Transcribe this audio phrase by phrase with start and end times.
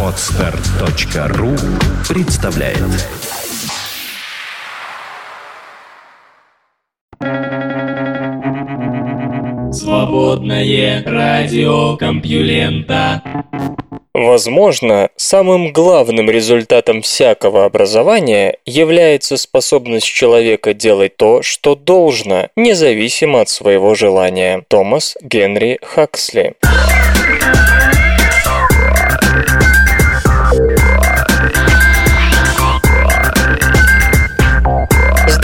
[0.00, 1.56] Отстар.ру
[2.08, 2.78] представляет
[9.72, 13.22] Свободное радио Компьюлента
[14.12, 23.48] Возможно, самым главным результатом всякого образования является способность человека делать то, что должно, независимо от
[23.48, 24.62] своего желания.
[24.68, 26.54] Томас Генри Хаксли.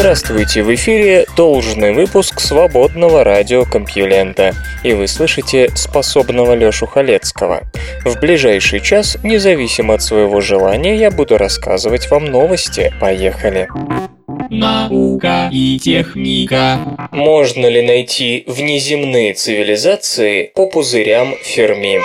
[0.01, 7.62] Здравствуйте, в эфире должный выпуск свободного радиокомпьюлента, и вы слышите способного Лёшу Халецкого.
[8.05, 12.93] В ближайший час, независимо от своего желания, я буду рассказывать вам новости.
[12.99, 13.69] Поехали!
[14.51, 17.09] Наука и техника.
[17.13, 22.01] Можно ли найти внеземные цивилизации по пузырям Ферми?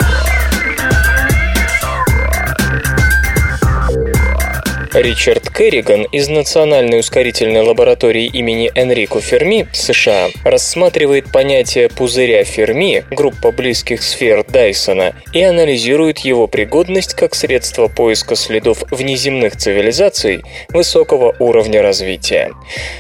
[4.96, 13.52] Ричард Керриган из Национальной ускорительной лаборатории имени Энрико Ферми, США, рассматривает понятие пузыря Ферми, группа
[13.52, 21.82] близких сфер Дайсона, и анализирует его пригодность как средство поиска следов внеземных цивилизаций высокого уровня
[21.82, 22.54] развития.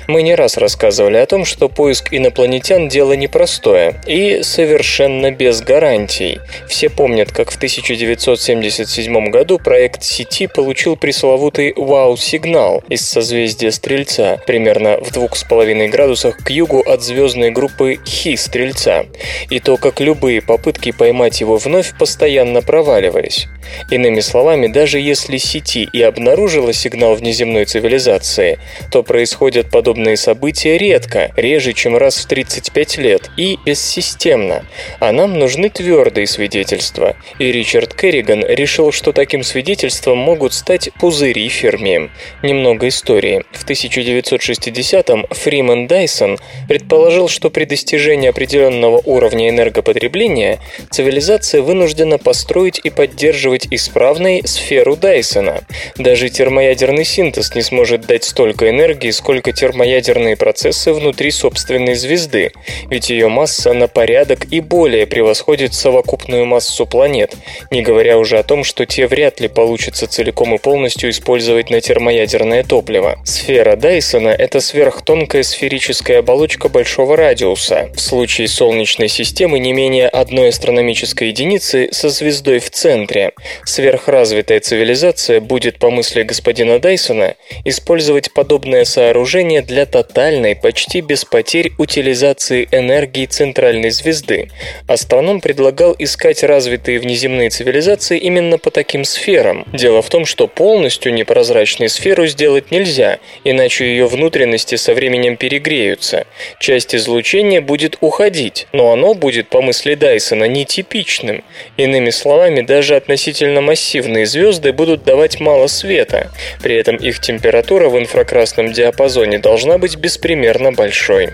[0.09, 6.41] Мы не раз рассказывали о том, что поиск инопланетян– дело непростое и совершенно без гарантий.
[6.67, 14.97] Все помнят, как в 1977 году проект сети получил пресловутый вау-сигнал из созвездия Стрельца, примерно
[14.99, 19.05] в двух с половиной градусах к югу от звездной группы Хи Стрельца,
[19.49, 23.47] и то, как любые попытки поймать его вновь постоянно проваливались.
[23.89, 28.59] Иными словами, даже если сети и обнаружила сигнал внеземной цивилизации,
[28.91, 34.65] то происходят подобные события редко, реже, чем раз в 35 лет, и бессистемно.
[34.99, 37.15] А нам нужны твердые свидетельства.
[37.39, 42.09] И Ричард Керриган решил, что таким свидетельством могут стать пузыри Ферми.
[42.43, 43.43] Немного истории.
[43.51, 50.59] В 1960-м Фриман Дайсон предположил, что при достижении определенного уровня энергопотребления
[50.89, 55.61] цивилизация вынуждена построить и поддерживать исправной сферу Дайсона.
[55.97, 62.51] Даже термоядерный синтез не сможет дать столько энергии, сколько термоядерные процессы внутри собственной звезды,
[62.89, 67.35] ведь ее масса на порядок и более превосходит совокупную массу планет,
[67.71, 71.81] не говоря уже о том, что те вряд ли получится целиком и полностью использовать на
[71.81, 73.19] термоядерное топливо.
[73.25, 77.89] Сфера Дайсона– это сверхтонкая сферическая оболочка большого радиуса.
[77.95, 83.33] В случае Солнечной системы не менее одной астрономической единицы со звездой в центре.
[83.65, 91.71] Сверхразвитая цивилизация будет, по мысли господина Дайсона, использовать подобное сооружение для тотальной, почти без потерь
[91.77, 94.49] утилизации энергии центральной звезды.
[94.87, 99.65] Астроном предлагал искать развитые внеземные цивилизации именно по таким сферам.
[99.73, 106.25] Дело в том, что полностью непрозрачную сферу сделать нельзя, иначе ее внутренности со временем перегреются.
[106.59, 111.43] Часть излучения будет уходить, но оно будет, по мысли Дайсона, нетипичным.
[111.77, 116.31] Иными словами, даже относительно массивные звезды будут давать мало света.
[116.61, 121.31] При этом их температура в инфракрасном диапазоне должна быть беспримерно большой.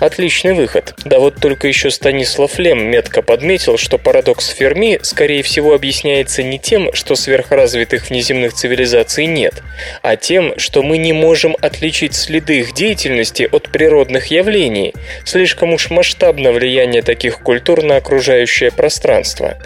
[0.00, 0.94] Отличный выход.
[1.04, 6.58] Да вот только еще Станислав Лем метко подметил, что парадокс Ферми, скорее всего, объясняется не
[6.58, 9.62] тем, что сверхразвитых внеземных цивилизаций нет,
[10.02, 14.92] а тем, что мы не можем отличить следы их деятельности от природных явлений.
[15.24, 19.56] Слишком уж масштабно влияние таких культур на окружающее пространство.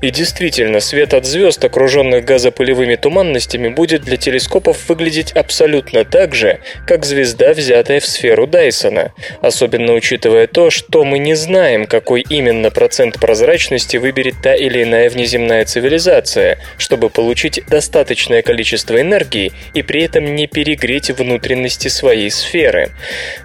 [0.00, 6.60] И действительно, свет от звезд, окруженных газопылевыми туманностями, будет для телескопов выглядеть абсолютно так же,
[6.86, 12.70] как звезда, взятая в сферу Дайсона, особенно учитывая то, что мы не знаем, какой именно
[12.70, 20.02] процент прозрачности выберет та или иная внеземная цивилизация, чтобы получить достаточное количество энергии и при
[20.04, 22.90] этом не перегреть внутренности своей сферы.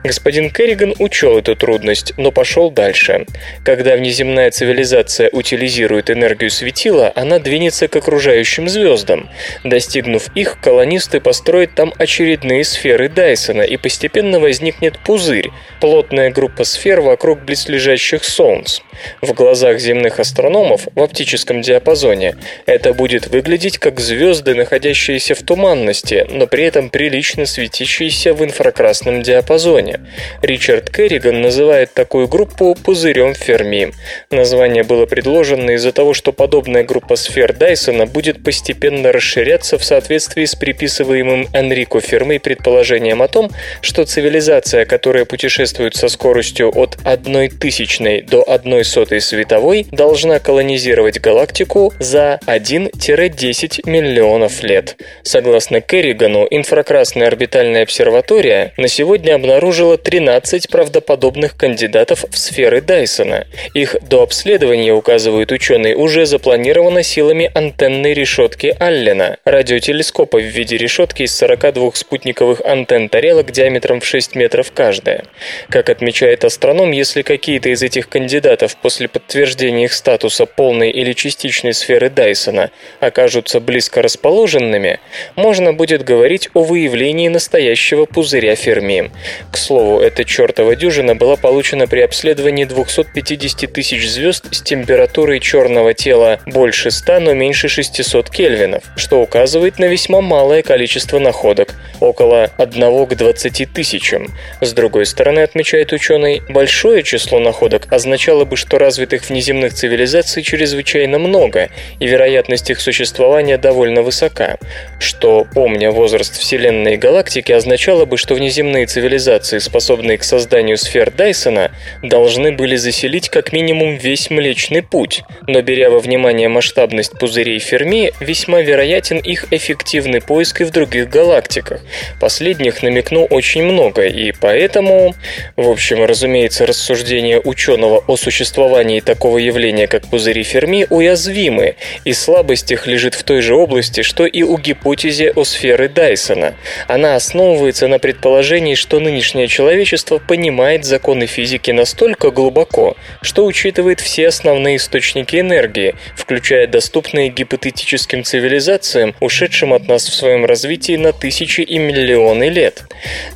[0.04, 3.26] Господин Керриган учел эту трудность, но пошел дальше.
[3.64, 9.30] Когда внеземная цивилизация утилизирует энергию светила, она двинется к окружающим звездам.
[9.64, 15.50] Достигнув их, колонисты построят там очередные сферы Дайсона, и постепенно возникнет пузырь,
[15.82, 18.80] плотная группа сфер вокруг близлежащих Солнц.
[19.22, 22.36] В глазах земных астрономов в оптическом диапазоне
[22.66, 29.22] это будет выглядеть как звезды, находящиеся в туманности, но при этом прилично светящиеся в инфракрасном
[29.22, 30.02] диапазоне.
[30.42, 33.92] Ричард Керриган называет такую группу пузырем Ферми.
[34.32, 40.46] Название было предложено из-за того, что подобная группа сфер Дайсона будет постепенно расширяться в соответствии
[40.46, 43.50] с приписываемым Энрико Ферми предположением о том,
[43.82, 51.20] что цивилизация, которая путешествует со скоростью от 1 тысячной до 1 сотой световой, должна колонизировать
[51.20, 54.98] галактику за 1-10 миллионов лет.
[55.24, 63.46] Согласно Керригану, инфракрасная орбитальная обсерватория на сегодня обнаружила 13 правдоподобных кандидатов в сферы Дайсона.
[63.74, 71.24] Их до обследования, указывают ученые, уже запланировано силами антенной решетки Аллена, радиотелескопа в виде решетки
[71.24, 75.24] из 42 спутниковых антенн тарелок диаметром в 6 метров каждая.
[75.70, 81.74] Как отмечает астроном, если какие-то из этих кандидатов после подтверждения их статуса полной или частичной
[81.74, 85.00] сферы Дайсона окажутся близко расположенными,
[85.36, 89.12] можно будет говорить о выявлении настоящего пузыря Ферми.
[89.52, 95.94] К слову, эта чертова дюжина была получена при обследовании 250 тысяч звезд с температурой черного
[95.94, 102.50] тела больше 100, но меньше 600 кельвинов, что указывает на весьма малое количество находок– около
[102.58, 104.28] 1 к 20 тысячам.
[104.62, 111.20] С другой стороны, отмечает ученый, большое число находок означало бы, что развитых внеземных цивилизаций чрезвычайно
[111.20, 111.70] много,
[112.00, 114.58] и вероятность их существования довольно высока,
[115.00, 121.12] что, помня возраст Вселенной и галактики, означало бы, что внеземные цивилизации, способные к созданию сфер
[121.12, 121.72] Дайсона,
[122.04, 128.14] должны были заселить как минимум весь Млечный Путь, но беря во внимание масштабность пузырей Ферми,
[128.22, 131.82] весьма вероятен их эффективный поиск и в других галактиках.
[132.22, 135.14] Последних намекну очень много, и поэтому,
[135.58, 141.76] в общем, разумеется, рассуждения ученого о существовании такого явления, как пузыри Ферми, уязвимы,
[142.06, 146.56] и слабость их лежит в той же области, что и у гипотезе о сферы Дайсона.
[146.88, 154.30] Она основывается на предположении, что нынешнее человечество понимает законы физики настолько глубоко, что учитывает все
[154.30, 161.62] основные источники энергии, включая доступные гипотетическим цивилизациям, ушедшим от нас в своем развитии на тысячи
[161.62, 162.84] и миллионы лет.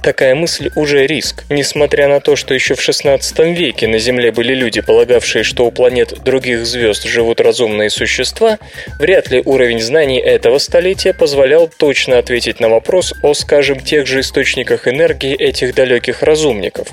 [0.03, 1.43] Такая мысль уже риск.
[1.49, 5.71] Несмотря на то, что еще в 16 веке на Земле были люди, полагавшие, что у
[5.71, 8.59] планет других звезд живут разумные существа,
[8.99, 14.21] вряд ли уровень знаний этого столетия позволял точно ответить на вопрос о, скажем, тех же
[14.21, 16.87] источниках энергии этих далеких разумников.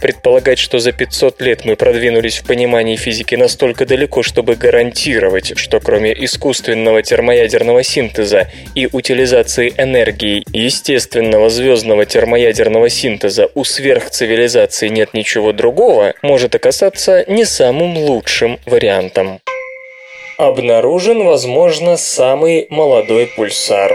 [0.00, 5.80] Предполагать, что за 500 лет мы продвинулись в понимании физики настолько далеко, чтобы гарантировать, что
[5.80, 15.52] кроме искусственного термоядерного синтеза и утилизации энергии естественного звездного термоядерного синтеза у сверхцивилизации нет ничего
[15.52, 19.40] другого, может оказаться не самым лучшим вариантом.
[20.38, 23.92] Обнаружен, возможно, самый молодой пульсар.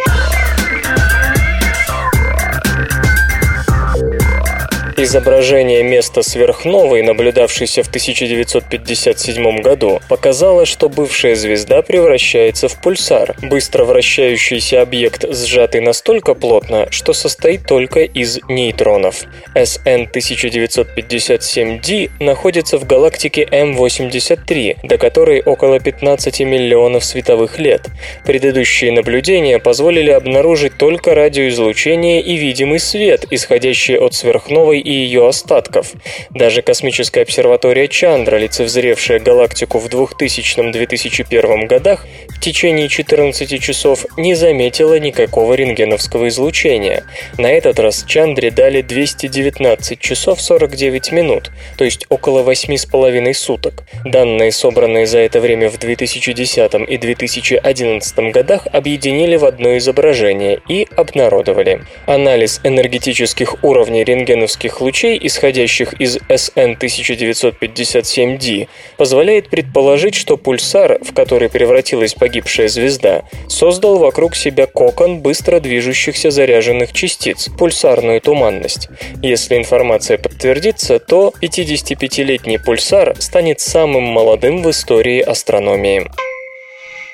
[5.05, 13.85] Изображение места сверхновой, наблюдавшейся в 1957 году, показало, что бывшая звезда превращается в пульсар, быстро
[13.85, 19.25] вращающийся объект, сжатый настолько плотно, что состоит только из нейтронов.
[19.53, 27.89] SN 1957D находится в галактике M83, до которой около 15 миллионов световых лет.
[28.25, 35.93] Предыдущие наблюдения позволили обнаружить только радиоизлучение и видимый свет, исходящий от сверхновой и ее остатков.
[36.29, 44.99] Даже космическая обсерватория Чандра, лицезревшая галактику в 2000-2001 годах, в течение 14 часов не заметила
[44.99, 47.03] никакого рентгеновского излучения.
[47.37, 53.83] На этот раз Чандре дали 219 часов 49 минут, то есть около 8,5 суток.
[54.03, 60.87] Данные, собранные за это время в 2010 и 2011 годах, объединили в одно изображение и
[60.95, 61.81] обнародовали.
[62.05, 71.49] Анализ энергетических уровней рентгеновских лучей, исходящих из SN 1957D, позволяет предположить, что пульсар, в который
[71.49, 78.89] превратилась погибшая звезда, создал вокруг себя кокон быстро движущихся заряженных частиц, пульсарную туманность.
[79.23, 86.05] Если информация подтвердится, то 55-летний пульсар станет самым молодым в истории астрономии.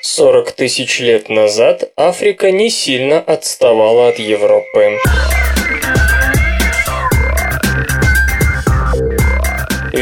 [0.02, 4.98] 40 тысяч лет назад Африка не сильно отставала от Европы.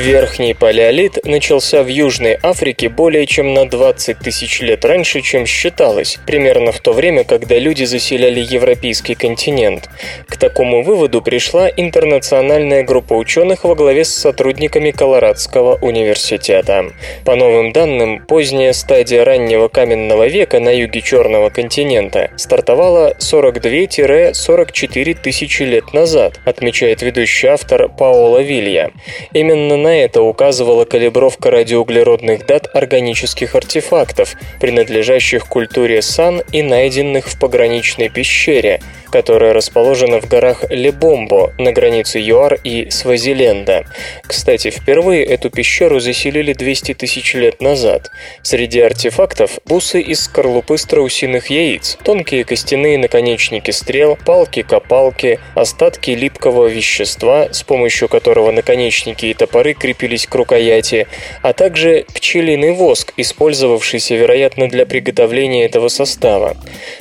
[0.00, 6.18] Верхний палеолит начался в Южной Африке более чем на 20 тысяч лет раньше, чем считалось,
[6.26, 9.90] примерно в то время, когда люди заселяли европейский континент.
[10.26, 16.86] К такому выводу пришла интернациональная группа ученых во главе с сотрудниками Колорадского университета.
[17.26, 25.62] По новым данным, поздняя стадия раннего каменного века на юге Черного континента стартовала 42-44 тысячи
[25.62, 28.92] лет назад, отмечает ведущий автор Паоло Вилья.
[29.34, 37.26] Именно на На это указывала калибровка радиоуглеродных дат органических артефактов, принадлежащих культуре Сан и найденных
[37.26, 38.80] в пограничной пещере,
[39.10, 43.84] которая расположена в горах Лебомбо на границе ЮАР и Свазиленда.
[44.26, 48.10] Кстати, впервые эту пещеру заселили 200 тысяч лет назад.
[48.42, 57.48] Среди артефактов– бусы из скорлупы страусиных яиц, тонкие костяные наконечники стрел, палки-копалки, остатки липкого вещества,
[57.52, 61.06] с помощью которого наконечники и топоры крепились к рукояти,
[61.42, 66.56] а также пчелиный воск, использовавшийся, вероятно, для приготовления этого состава.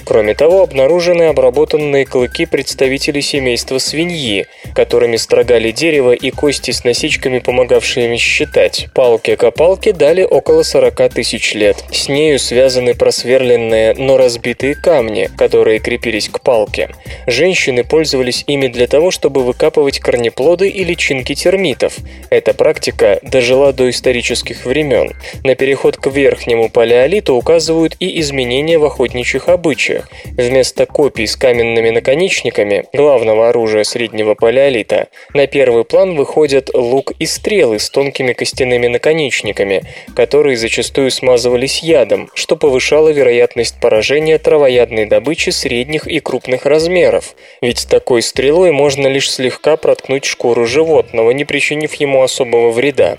[0.05, 6.83] Кроме того, обнаружены обработанные огромные клыки представителей семейства свиньи, которыми строгали дерево и кости с
[6.83, 8.87] насечками, помогавшими считать.
[8.93, 11.83] Палки-копалки дали около 40 тысяч лет.
[11.91, 16.89] С нею связаны просверленные, но разбитые камни, которые крепились к палке.
[17.27, 21.97] Женщины пользовались ими для того, чтобы выкапывать корнеплоды и личинки термитов.
[22.29, 25.13] Эта практика дожила до исторических времен.
[25.43, 30.09] На переход к верхнему палеолиту указывают и изменения в охотничьих обычаях.
[30.37, 37.13] Вместо копий с каменными костяными наконечниками, главного оружия среднего палеолита, на первый план выходят лук
[37.19, 39.83] и стрелы с тонкими костяными наконечниками,
[40.15, 47.87] которые зачастую смазывались ядом, что повышало вероятность поражения травоядной добычи средних и крупных размеров, ведь
[47.89, 53.17] такой стрелой можно лишь слегка проткнуть шкуру животного, не причинив ему особого вреда.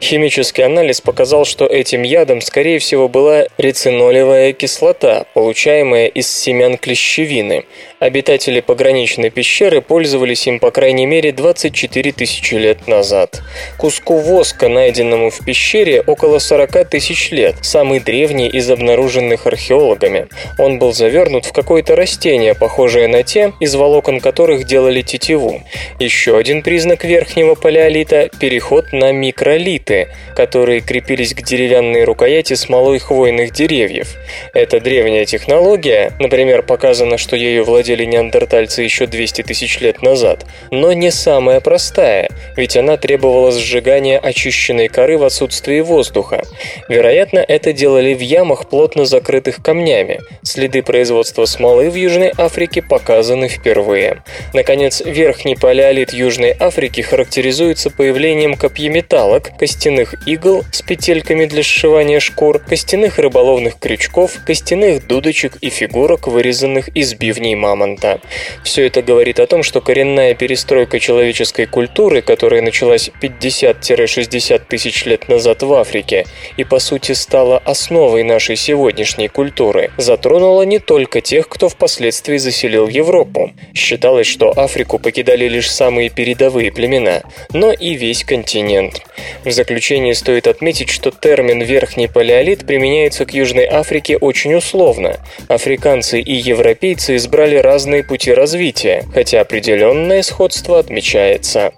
[0.00, 7.64] Химический анализ показал, что этим ядом, скорее всего, была рецинолевая кислота, получаемая из семян клещевины,
[8.02, 13.40] Обитатели пограничной пещеры пользовались им по крайней мере 24 тысячи лет назад.
[13.78, 20.26] Куску воска, найденному в пещере, около 40 тысяч лет, самый древний из обнаруженных археологами.
[20.58, 25.62] Он был завернут в какое-то растение, похожее на те, из волокон которых делали тетиву.
[26.00, 33.52] Еще один признак верхнего палеолита– переход на микролиты, которые крепились к деревянной рукояти смолой хвойных
[33.52, 34.16] деревьев.
[34.54, 40.46] Эта древняя технология, например, показано, что ею владели владели неандертальцы еще 200 тысяч лет назад,
[40.70, 46.42] но не самая простая, ведь она требовала сжигания очищенной коры в отсутствии воздуха.
[46.88, 50.20] Вероятно, это делали в ямах, плотно закрытых камнями.
[50.42, 54.22] Следы производства смолы в Южной Африке показаны впервые.
[54.54, 62.58] Наконец, верхний палеолит Южной Африки характеризуется появлением копьеметалок, костяных игл с петельками для сшивания шкур,
[62.58, 68.20] костяных рыболовных крючков, костяных дудочек и фигурок, вырезанных из бивней мамы мамонта.
[68.64, 75.28] Все это говорит о том, что коренная перестройка человеческой культуры, которая началась 50-60 тысяч лет
[75.28, 76.24] назад в Африке
[76.56, 82.88] и по сути стала основой нашей сегодняшней культуры, затронула не только тех, кто впоследствии заселил
[82.88, 83.52] Европу.
[83.74, 87.22] Считалось, что Африку покидали лишь самые передовые племена,
[87.52, 89.02] но и весь континент.
[89.44, 95.16] В заключение стоит отметить, что термин «верхний палеолит» применяется к Южной Африке очень условно.
[95.48, 101.72] Африканцы и европейцы избрали разные пути развития, хотя определенное сходство отмечается.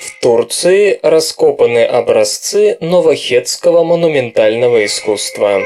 [0.00, 5.62] В Турции раскопаны образцы новохетского монументального искусства.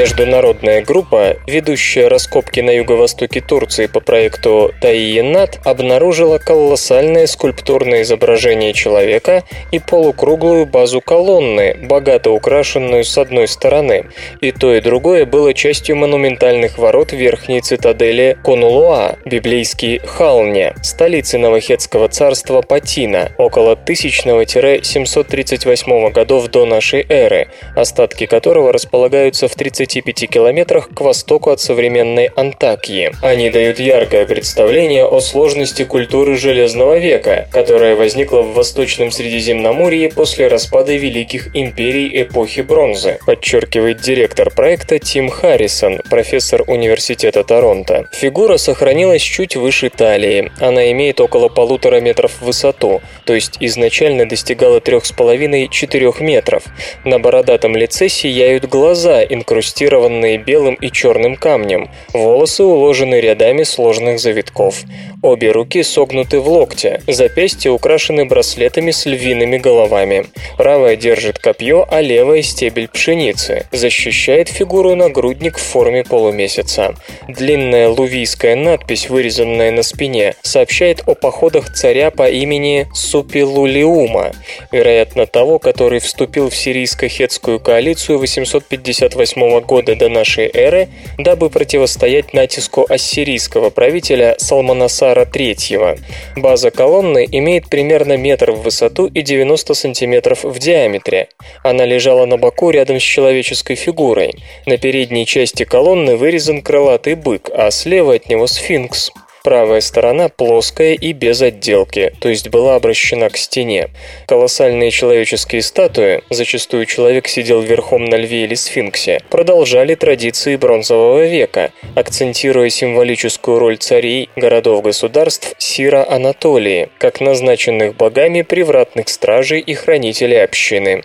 [0.00, 9.44] Международная группа, ведущая раскопки на юго-востоке Турции по проекту Таиенат, обнаружила колоссальное скульптурное изображение человека
[9.70, 14.06] и полукруглую базу колонны, богато украшенную с одной стороны.
[14.40, 22.08] И то, и другое было частью монументальных ворот верхней цитадели Конулуа, библейский Халне, столицы Новохетского
[22.08, 30.88] царства Патина, около 1000-738 годов до нашей эры, остатки которого располагаются в 30 25 километрах
[30.94, 33.10] к востоку от современной Антакии.
[33.22, 40.46] Они дают яркое представление о сложности культуры Железного века, которая возникла в Восточном Средиземноморье после
[40.46, 48.08] распада великих империй эпохи бронзы, подчеркивает директор проекта Тим Харрисон, профессор Университета Торонто.
[48.12, 50.52] Фигура сохранилась чуть выше талии.
[50.60, 56.62] Она имеет около полутора метров в высоту, то есть изначально достигала трех с половиной-четырех метров.
[57.04, 64.18] На бородатом лице сияют глаза, инкрустированные инкрустированные белым и черным камнем, волосы уложены рядами сложных
[64.18, 64.82] завитков.
[65.22, 70.26] Обе руки согнуты в локте, запястья украшены браслетами с львиными головами.
[70.56, 73.66] Правая держит копье, а левая стебель пшеницы.
[73.70, 76.94] Защищает фигуру нагрудник в форме полумесяца.
[77.28, 84.32] Длинная лувийская надпись, вырезанная на спине, сообщает о походах царя по имени Супилулиума,
[84.72, 90.88] вероятно того, который вступил в сирийско-хетскую коалицию 858 7 года до нашей эры,
[91.18, 95.98] дабы противостоять натиску ассирийского правителя Салманасара III.
[96.36, 101.28] База колонны имеет примерно метр в высоту и 90 сантиметров в диаметре.
[101.62, 104.34] Она лежала на боку рядом с человеческой фигурой.
[104.66, 109.10] На передней части колонны вырезан крылатый бык, а слева от него сфинкс.
[109.42, 113.88] Правая сторона плоская и без отделки, то есть была обращена к стене.
[114.26, 121.72] Колоссальные человеческие статуи, зачастую человек сидел верхом на льве или сфинксе, продолжали традиции бронзового века,
[121.94, 131.02] акцентируя символическую роль царей, городов-государств Сира Анатолии, как назначенных богами привратных стражей и хранителей общины.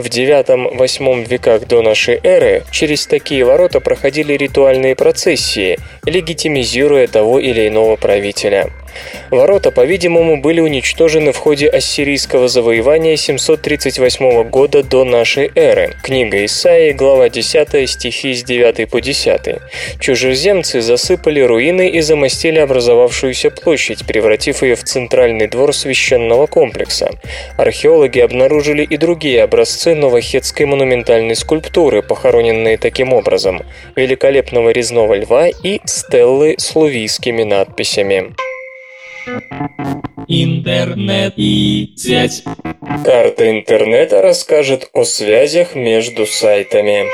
[0.00, 7.68] В IX-VIII веках до нашей эры через такие ворота проходили ритуальные процессии, легитимизируя того или
[7.68, 8.70] иного правителя.
[9.30, 15.94] Ворота, по-видимому, были уничтожены в ходе ассирийского завоевания 738 года до нашей эры.
[16.02, 19.40] Книга Исаии, глава 10, стихи с 9 по 10.
[20.00, 27.10] Чужеземцы засыпали руины и замостили образовавшуюся площадь, превратив ее в центральный двор священного комплекса.
[27.56, 33.62] Археологи обнаружили и другие образцы новохетской монументальной скульптуры, похороненные таким образом,
[33.94, 38.34] великолепного резного льва и стеллы с лувийскими надписями.
[40.28, 42.42] Интернет и связь.
[43.04, 47.06] Карта интернета расскажет о связях между сайтами.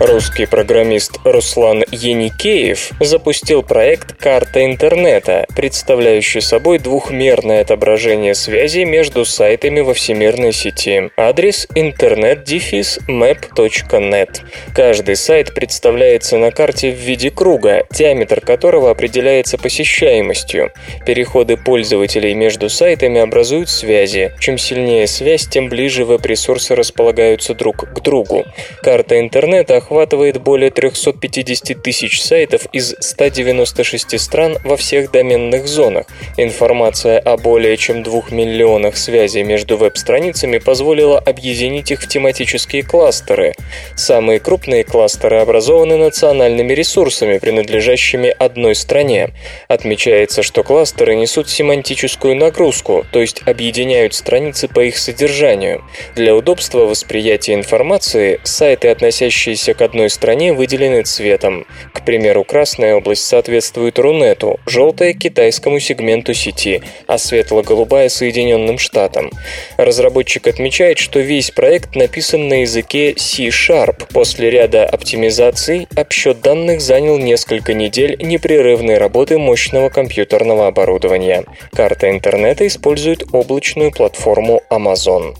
[0.00, 9.80] Русский программист Руслан Еникеев запустил проект «Карта интернета», представляющий собой двухмерное отображение связи между сайтами
[9.80, 11.10] во всемирной сети.
[11.16, 14.40] Адрес internet-map.net.
[14.72, 20.70] Каждый сайт представляется на карте в виде круга, диаметр которого определяется посещаемостью.
[21.06, 24.30] Переходы пользователей между сайтами образуют связи.
[24.38, 28.44] Чем сильнее связь, тем ближе веб-ресурсы располагаются друг к другу.
[28.80, 36.06] Карта интернета охватывает более 350 тысяч сайтов из 196 стран во всех доменных зонах.
[36.36, 43.54] Информация о более чем 2 миллионах связей между веб-страницами позволила объединить их в тематические кластеры.
[43.96, 49.30] Самые крупные кластеры образованы национальными ресурсами, принадлежащими одной стране.
[49.68, 55.82] Отмечается, что кластеры несут семантическую нагрузку, то есть объединяют страницы по их содержанию.
[56.14, 61.64] Для удобства восприятия информации сайты, относящиеся к одной стране, выделены цветом.
[61.94, 69.30] К примеру, красная область соответствует Рунету, желтая– китайскому сегменту сети, а светло-голубая– Соединенным Штатам.
[69.76, 74.12] Разработчик отмечает, что весь проект написан на языке C-Sharp.
[74.12, 81.44] После ряда оптимизаций обсчет данных занял несколько недель непрерывной работы мощного компьютерного оборудования.
[81.72, 85.36] Карта интернета использует облачную платформу Amazon.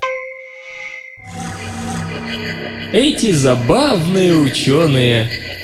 [2.93, 5.58] Эти забавные ученые.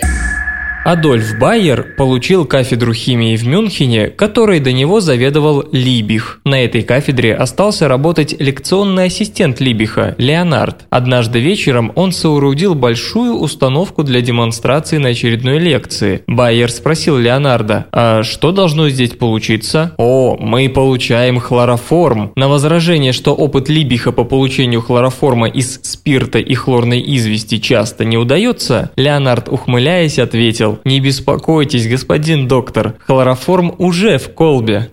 [0.85, 6.41] Адольф Байер получил кафедру химии в Мюнхене, которой до него заведовал Либих.
[6.45, 10.85] На этой кафедре остался работать лекционный ассистент Либиха, Леонард.
[10.91, 16.23] Однажды вечером он соорудил большую установку для демонстрации на очередной лекции.
[16.27, 19.95] Байер спросил Леонарда, а что должно здесь получиться?
[19.97, 22.33] О, мы получаем хлороформ.
[22.37, 28.19] На возражение, что опыт Либиха по получению хлороформа из спирта и хлорной извести часто не
[28.19, 34.89] удается, Леонард, ухмыляясь, ответил, «Не беспокойтесь, господин доктор, хлороформ уже в колбе».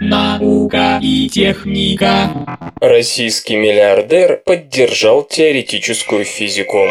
[0.00, 2.30] Наука и техника.
[2.80, 6.88] Российский миллиардер поддержал теоретическую физику.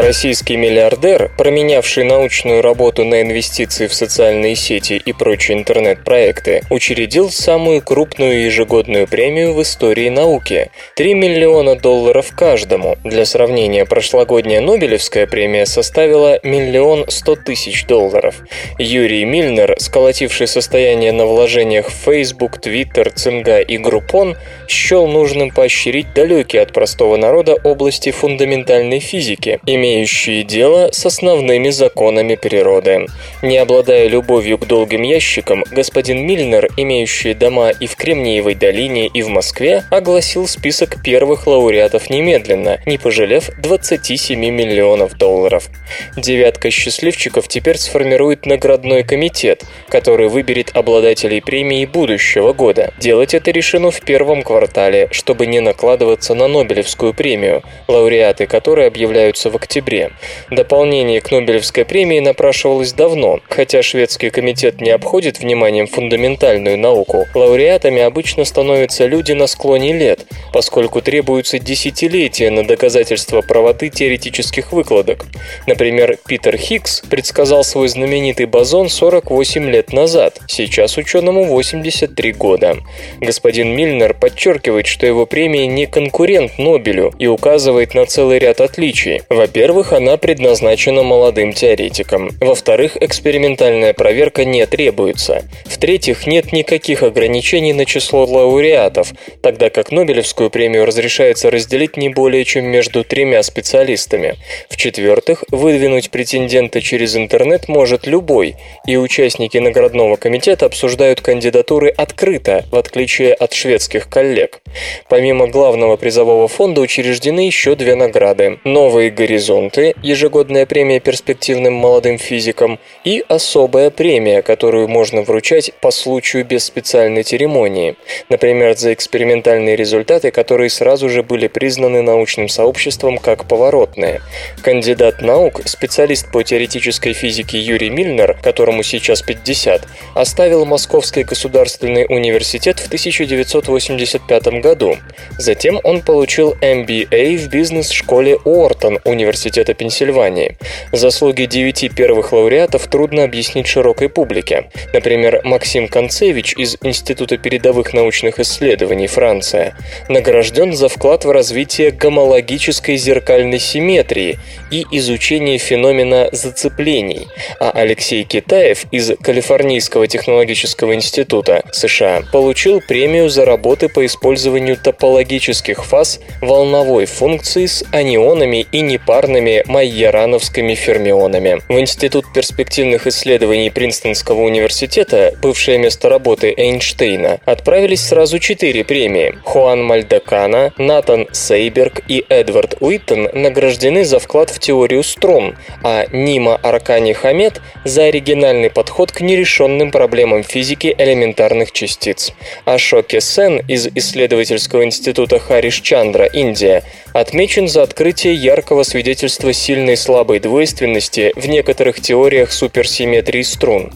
[0.00, 7.82] Российский миллиардер, променявший научную работу на инвестиции в социальные сети и прочие интернет-проекты, учредил самую
[7.82, 12.96] крупную ежегодную премию в истории науки– 3 миллиона долларов каждому.
[13.02, 18.36] Для сравнения, прошлогодняя Нобелевская премия составила миллион сто тысяч долларов.
[18.78, 24.36] Юрий Мильнер, сколотивший состояние на вложениях в Facebook, Twitter, Цинга и Группон,
[24.68, 32.34] счел нужным поощрить далекие от простого народа области фундаментальной физики, имеющие дело с основными законами
[32.34, 33.06] природы.
[33.42, 39.22] Не обладая любовью к долгим ящикам, господин Мильнер, имеющий дома и в Кремниевой долине, и
[39.22, 45.68] в Москве, огласил список первых лауреатов немедленно, не пожалев 27 миллионов долларов.
[46.16, 52.92] Девятка счастливчиков теперь сформирует наградной комитет, который выберет обладателей премии будущего года.
[52.98, 59.50] Делать это решено в первом квартале, чтобы не накладываться на Нобелевскую премию, лауреаты которой объявляются
[59.50, 60.10] в октябре октябре.
[60.50, 63.40] Дополнение к Нобелевской премии напрашивалось давно.
[63.48, 70.26] Хотя шведский комитет не обходит вниманием фундаментальную науку, лауреатами обычно становятся люди на склоне лет,
[70.52, 75.26] поскольку требуются десятилетия на доказательство правоты теоретических выкладок.
[75.66, 82.78] Например, Питер Хиггс предсказал свой знаменитый бозон 48 лет назад, сейчас ученому 83 года.
[83.20, 89.22] Господин Мильнер подчеркивает, что его премия не конкурент Нобелю и указывает на целый ряд отличий.
[89.28, 92.30] Во-первых, она предназначена молодым теоретикам.
[92.40, 95.44] Во-вторых, экспериментальная проверка не требуется.
[95.66, 102.44] В-третьих, нет никаких ограничений на число лауреатов, тогда как Нобелевскую премию разрешается разделить не более
[102.46, 104.36] чем между тремя специалистами.
[104.70, 112.76] В-четвертых, выдвинуть претендента через интернет может любой, и участники наградного комитета обсуждают кандидатуры открыто, в
[112.76, 114.62] отличие от шведских коллег.
[115.10, 118.60] Помимо главного призового фонда учреждены еще две награды.
[118.64, 119.57] «Новые горизонты»–
[120.02, 127.24] ежегодная премия перспективным молодым физикам, и особая премия, которую можно вручать по случаю без специальной
[127.24, 127.96] церемонии.
[128.28, 134.20] Например, за экспериментальные результаты, которые сразу же были признаны научным сообществом как поворотные.
[134.62, 139.82] Кандидат наук, специалист по теоретической физике Юрий Мильнер, которому сейчас 50,
[140.14, 144.96] оставил Московский государственный университет в 1985 году.
[145.38, 150.56] Затем он получил MBA в бизнес-школе Уортон Университета Пенсильвании.
[150.92, 154.70] Заслуги девяти первых лауреатов трудно объяснить широкой публике.
[154.92, 159.74] Например, Максим Концевич из Института передовых научных исследований Франция
[160.08, 164.38] награжден за вклад в развитие гомологической зеркальной симметрии
[164.70, 167.28] и изучение феномена зацеплений,
[167.60, 175.84] а Алексей Китаев из Калифорнийского технологического института США получил премию за работы по использованию топологических
[175.84, 181.62] фаз волновой функции с анионами и непарными майерановскими фермионами.
[181.68, 189.34] В Институт перспективных исследований Принстонского университета, бывшее место работы Эйнштейна, отправились сразу четыре премии.
[189.44, 196.56] Хуан Мальдакана, Натан Сейберг и Эдвард Уиттон награждены за вклад в теорию струн, а Нима
[196.56, 202.32] Аркани Хамед за оригинальный подход к нерешенным проблемам физики элементарных частиц.
[202.64, 210.40] Ашоке Сен из исследовательского института Хариш Чандра, Индия, отмечен за открытие яркого свидетельства сильной слабой
[210.40, 213.92] двойственности в некоторых теориях суперсимметрии струн.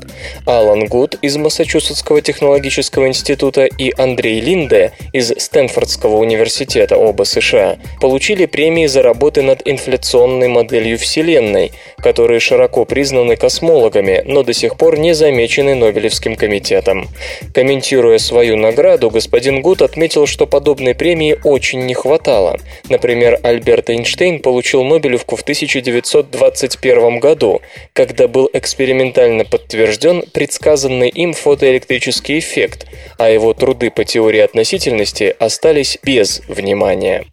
[0.46, 8.46] Алан Гуд из Массачусетского технологического института и Андрей Линде из Стэнфордского университета, оба США, получили
[8.46, 14.98] премии за работы над инфляционной моделью Вселенной, которые широко признаны космологами, но до сих пор
[14.98, 17.08] не замечены Нобелевским комитетом.
[17.54, 22.58] Комментируя свою награду, господин Гуд отметил, что подобной премии очень не хватало.
[22.88, 32.38] Например, Альберт Эйнштейн получил Нобелевку в 1921 году, когда был экспериментально подтвержден предсказанный им фотоэлектрический
[32.38, 32.86] эффект,
[33.18, 37.24] а его труды по теории относительности остались без внимания.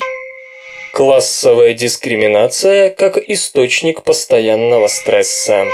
[0.93, 5.65] Классовая дискриминация как источник постоянного стресса.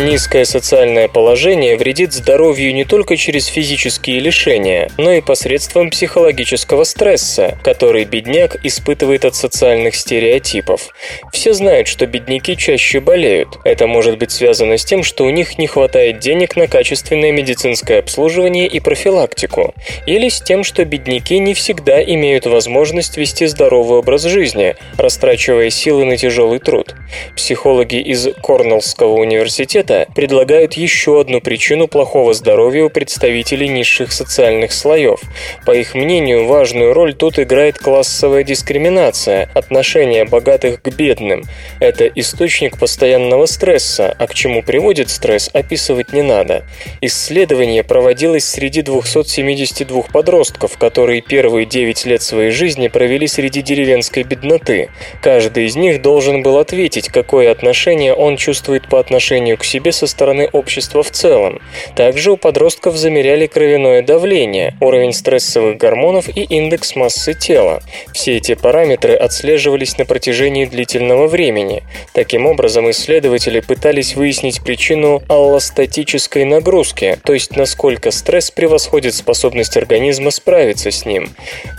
[0.00, 7.58] Низкое социальное положение вредит здоровью не только через физические лишения, но и посредством психологического стресса,
[7.62, 10.88] который бедняк испытывает от социальных стереотипов.
[11.34, 13.58] Все знают, что бедняки чаще болеют.
[13.62, 17.98] Это может быть связано с тем, что у них не хватает денег на качественное медицинское
[17.98, 19.74] обслуживание и профилактику,
[20.06, 26.06] или с тем, что бедняки не всегда имеют возможность вести здоровый образ жизни, растрачивая силы
[26.06, 26.94] на тяжелый труд.
[27.36, 34.72] Психологи из Корнеллского университета это предлагают еще одну причину плохого здоровья у представителей низших социальных
[34.72, 35.20] слоев.
[35.66, 41.42] По их мнению, важную роль тут играет классовая дискриминация, отношение богатых к бедным.
[41.80, 46.64] Это источник постоянного стресса, а к чему приводит стресс, описывать не надо.
[47.00, 54.90] Исследование проводилось среди 272 подростков, которые первые 9 лет своей жизни провели среди деревенской бедноты.
[55.20, 59.92] Каждый из них должен был ответить, какое отношение он чувствует по отношению к себе себе
[59.92, 61.58] со стороны общества в целом.
[61.96, 67.80] Также у подростков замеряли кровяное давление, уровень стрессовых гормонов и индекс массы тела.
[68.12, 71.82] Все эти параметры отслеживались на протяжении длительного времени.
[72.12, 80.30] Таким образом, исследователи пытались выяснить причину аллостатической нагрузки, то есть насколько стресс превосходит способность организма
[80.30, 81.30] справиться с ним.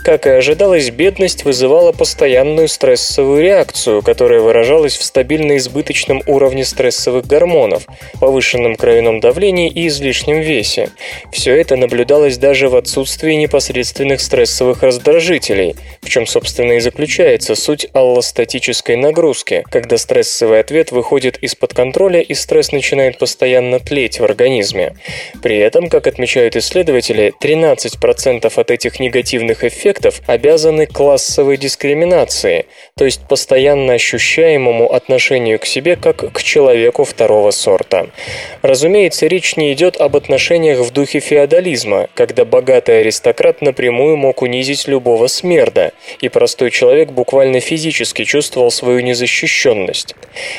[0.04, 7.26] Как и ожидалось, бедность вызывала постоянную стрессовую реакцию, которая выражалась в стабильно избыточном уровне стрессовых
[7.26, 7.86] гормонов,
[8.20, 10.90] повышенном кровяном давлении и излишнем весе.
[11.32, 17.86] Все это наблюдалось даже в отсутствии непосредственных стрессовых раздражителей, в чем, собственно, и заключается суть
[17.92, 24.94] аллостатической нагрузки, когда стрессовый ответ выходит из-под контроля и стресс начинает постоянно тлеть в организме.
[25.42, 33.22] При этом, как отмечают исследователи, 13% от этих негативных эффектов обязаны классовой дискриминации, то есть
[33.28, 37.81] постоянно ощущаемому отношению к себе как к человеку второго сорта.
[38.62, 44.88] Разумеется, речь не идет об отношениях в духе феодализма, когда богатый аристократ напрямую мог унизить
[44.88, 50.14] любого смерда, и простой человек буквально физически чувствовал свою незащищенность.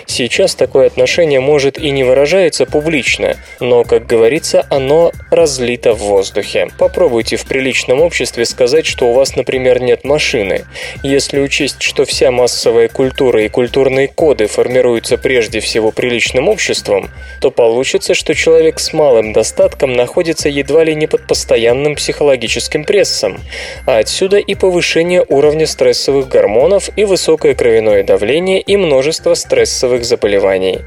[0.06, 6.68] Сейчас такое отношение может и не выражается публично, но, как говорится, оно разлито в воздухе.
[6.78, 10.66] Попробуйте в приличном обществе сказать, что у вас, например, нет машины.
[11.04, 17.10] Если учесть, что вся массовая культура и культурные коды формируются прежде всего приличным обществом,
[17.40, 23.40] то получится, что человек с малым достатком находится едва ли не под постоянным психологическим прессом,
[23.86, 30.80] а отсюда и повышение уровня стрессовых гормонов и высокое кровяное давление и множество стрессовых заболеваний.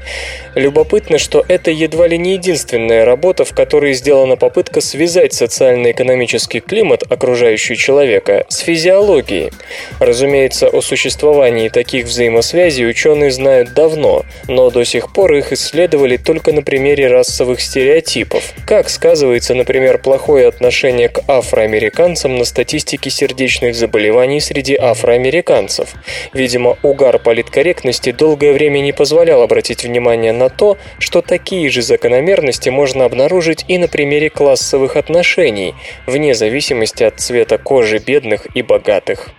[0.55, 7.03] Любопытно, что это едва ли не единственная работа, в которой сделана попытка связать социально-экономический климат
[7.09, 9.51] окружающего человека с физиологией.
[9.99, 16.53] Разумеется, о существовании таких взаимосвязей ученые знают давно, но до сих пор их исследовали только
[16.53, 18.53] на примере расовых стереотипов.
[18.65, 25.93] Как сказывается, например, плохое отношение к афроамериканцам на статистике сердечных заболеваний среди афроамериканцев.
[26.33, 32.69] Видимо, угар политкорректности долгое время не позволял обратить внимание на то, что такие же закономерности
[32.69, 35.73] можно обнаружить и на примере классовых отношений,
[36.05, 39.29] вне зависимости от цвета кожи бедных и богатых.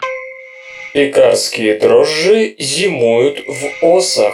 [0.94, 4.32] Пекарские дрожжи зимуют в осах.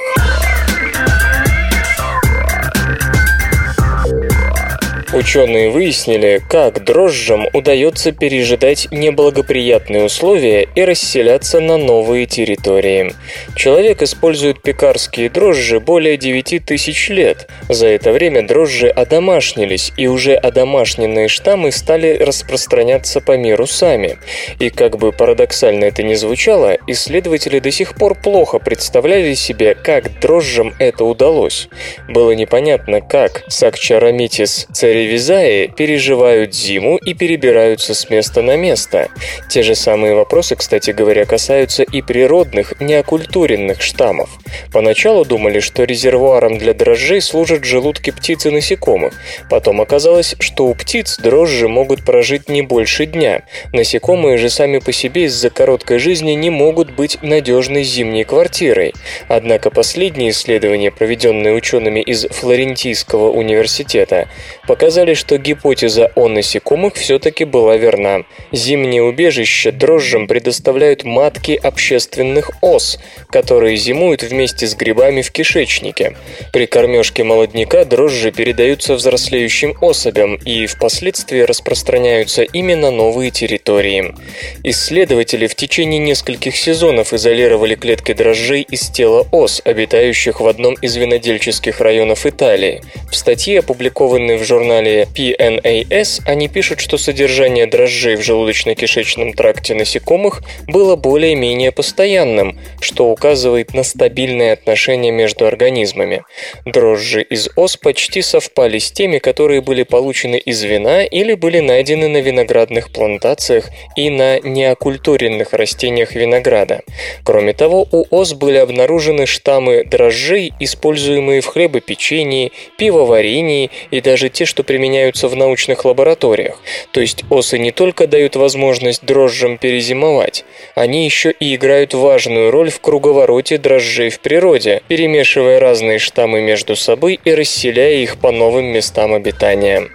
[5.14, 13.14] Ученые выяснили, как дрожжам удается пережидать неблагоприятные условия и расселяться на новые территории.
[13.55, 17.48] Человек использует пекарские дрожжи более 9 тысяч лет.
[17.68, 24.18] За это время дрожжи одомашнились, и уже одомашненные штаммы стали распространяться по миру сами.
[24.59, 30.18] И как бы парадоксально это ни звучало, исследователи до сих пор плохо представляли себе, как
[30.18, 31.68] дрожжам это удалось.
[32.09, 39.11] Было непонятно, как Сакчарамитис царевич Ревизаи переживают зиму и перебираются с места на место.
[39.51, 44.31] Те же самые вопросы, кстати говоря, касаются и природных, неокультуренных штаммов.
[44.73, 49.12] Поначалу думали, что резервуаром для дрожжей служат желудки птиц и насекомых.
[49.51, 53.43] Потом оказалось, что у птиц дрожжи могут прожить не больше дня.
[53.75, 58.95] Насекомые же сами по себе из-за короткой жизни не могут быть надежной зимней квартирой.
[59.29, 64.29] Однако последние исследования, проведенные учеными из Флорентийского университета,
[64.67, 68.20] показали, показали, что гипотеза о насекомых все-таки была верна.
[68.52, 76.16] Зимние убежища дрожжам предоставляют матки общественных ос, которые зимуют вместе с грибами в кишечнике.
[76.52, 84.14] При кормежке молодняка дрожжи передаются взрослеющим особям и впоследствии распространяются именно новые территории.
[84.62, 90.94] Исследователи в течение нескольких сезонов изолировали клетки дрожжей из тела ос, обитающих в одном из
[90.94, 92.80] винодельческих районов Италии.
[93.11, 99.75] В статье, опубликованной в журнале журнале PNAS они пишут, что содержание дрожжей в желудочно-кишечном тракте
[99.75, 106.23] насекомых было более-менее постоянным, что указывает на стабильное отношение между организмами.
[106.64, 112.09] Дрожжи из ос почти совпали с теми, которые были получены из вина или были найдены
[112.09, 116.83] на виноградных плантациях и на неокультуренных растениях винограда.
[117.25, 124.44] Кроме того, у ос были обнаружены штаммы дрожжей, используемые в хлебопечении, пивоварении и даже те,
[124.44, 126.58] что применяются в научных лабораториях.
[126.90, 132.70] То есть осы не только дают возможность дрожжам перезимовать, они еще и играют важную роль
[132.70, 138.64] в круговороте дрожжей в природе, перемешивая разные штаммы между собой и расселяя их по новым
[138.64, 139.87] местам обитания.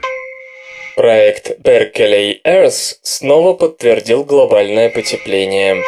[0.95, 5.83] Проект Berkeley Earth снова подтвердил глобальное потепление.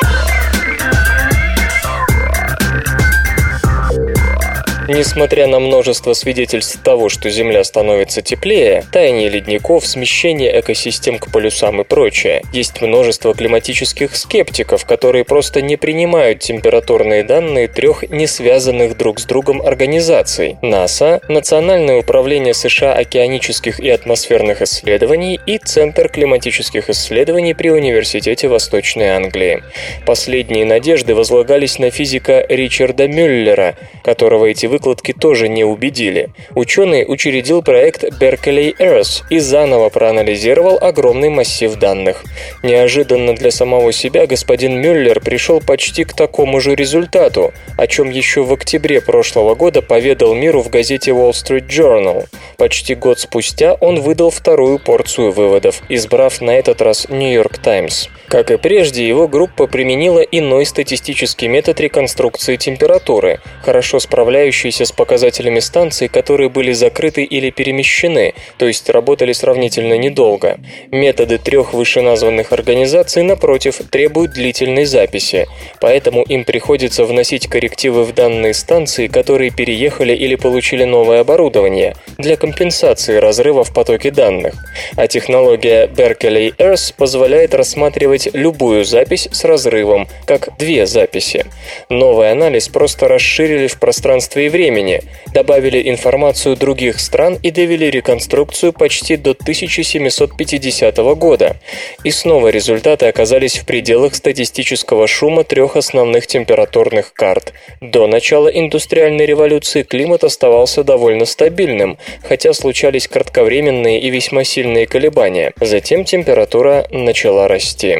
[4.93, 11.79] Несмотря на множество свидетельств того, что Земля становится теплее, таяние ледников, смещение экосистем к полюсам
[11.79, 18.97] и прочее, есть множество климатических скептиков, которые просто не принимают температурные данные трех не связанных
[18.97, 26.89] друг с другом организаций– НАСА, Национальное управление США океанических и атмосферных исследований и Центр климатических
[26.89, 29.63] исследований при Университете Восточной Англии.
[30.05, 36.29] Последние надежды возлагались на физика Ричарда Мюллера, которого эти выкладки выкладки тоже не убедили.
[36.55, 42.23] Ученый учредил проект Berkeley Earth и заново проанализировал огромный массив данных.
[42.63, 48.43] Неожиданно для самого себя господин Мюллер пришел почти к такому же результату, о чем еще
[48.43, 52.25] в октябре прошлого года поведал миру в газете Wall Street Journal.
[52.57, 58.09] Почти год спустя он выдал вторую порцию выводов, избрав на этот раз New York Times.
[58.27, 65.59] Как и прежде, его группа применила иной статистический метод реконструкции температуры, хорошо справляющийся с показателями
[65.59, 70.59] станций, которые были закрыты или перемещены, то есть работали сравнительно недолго.
[70.91, 75.47] Методы трех вышеназванных организаций, напротив, требуют длительной записи,
[75.79, 82.37] поэтому им приходится вносить коррективы в данные станции, которые переехали или получили новое оборудование, для
[82.37, 84.53] компенсации разрыва в потоке данных.
[84.95, 91.45] А технология Berkeley Earth позволяет рассматривать любую запись с разрывом, как две записи.
[91.89, 95.01] Новый анализ просто расширили в пространстве и времени,
[95.33, 101.55] добавили информацию других стран и довели реконструкцию почти до 1750 года.
[102.03, 107.53] И снова результаты оказались в пределах статистического шума трех основных температурных карт.
[107.81, 115.53] До начала индустриальной революции климат оставался довольно стабильным, хотя случались кратковременные и весьма сильные колебания.
[115.59, 117.99] Затем температура начала расти.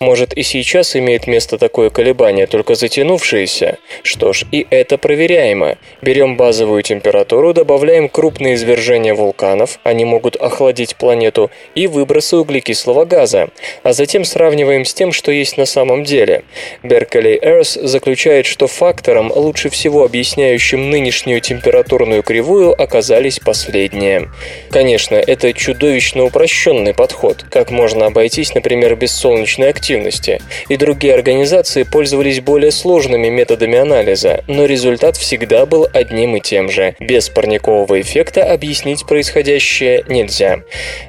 [0.00, 3.78] Может и сейчас имеет место такое колебание, только затянувшееся?
[4.02, 5.76] Что ж, и это проверяемо.
[6.00, 13.48] Берем базовую температуру, добавляем крупные извержения вулканов, они могут охладить планету, и выбросы углекислого газа,
[13.82, 16.44] а затем сравниваем с тем, что есть на самом деле.
[16.84, 24.28] Berkeley Earth заключает, что фактором, лучше всего объясняющим нынешнюю температурную кривую, оказались последние.
[24.70, 27.44] Конечно, это чудовищно упрощенный подход.
[27.50, 34.44] Как можно обойтись, например, без солнечной активности, и другие организации пользовались более сложными методами анализа,
[34.46, 36.94] но результат всегда был одним и тем же.
[37.00, 40.60] Без парникового эффекта объяснить происходящее нельзя.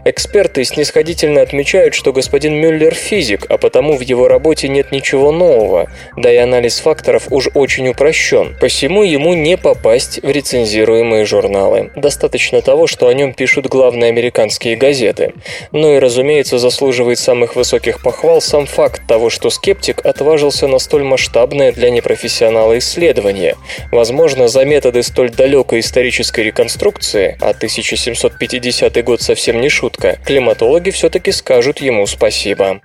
[0.06, 5.90] Эксперты снисходительно отмечают, что господин Мюллер физик, а потому в его работе нет ничего нового,
[6.18, 11.92] да и анализ факторов уж очень упрощен, посему ему не попасть в рецензируемые журналы.
[11.96, 15.34] Достаточно того, что о нем пишут главные американские газеты.
[15.72, 21.04] Ну и, разумеется, заслуживает самых высоких похвал сам факт того, что скептик отважился на столь
[21.04, 23.56] масштабное для непрофессионала исследование.
[23.92, 31.32] Возможно, за методы столь далекой исторической реконструкции, а 1750 год совсем не шутка, климатологи все-таки
[31.32, 32.82] скажут ему спасибо.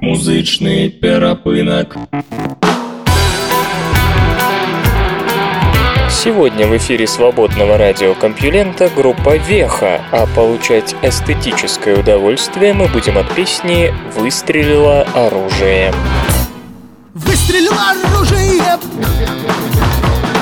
[0.00, 1.96] Музычный перапынок.
[6.26, 13.94] Сегодня в эфире свободного радиокомпьюлента группа «Веха», а получать эстетическое удовольствие мы будем от песни
[14.16, 15.92] «Выстрелило оружие».
[17.24, 18.78] Выстрелило оружие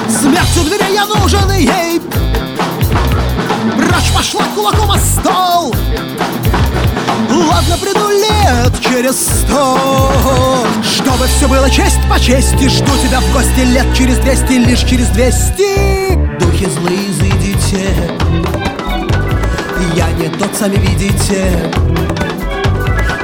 [0.09, 2.01] Смерть у дверей я нужен ей.
[3.77, 5.73] Прочь пошла кулаком о стол.
[7.31, 10.67] Ладно, приду лет через сто.
[10.83, 15.07] Чтобы все было честь по чести Жду тебя в гости лет через двести Лишь через
[15.11, 16.17] двести.
[16.41, 17.95] Духи злые, изыдите
[19.95, 21.73] Я не тот, сами видите.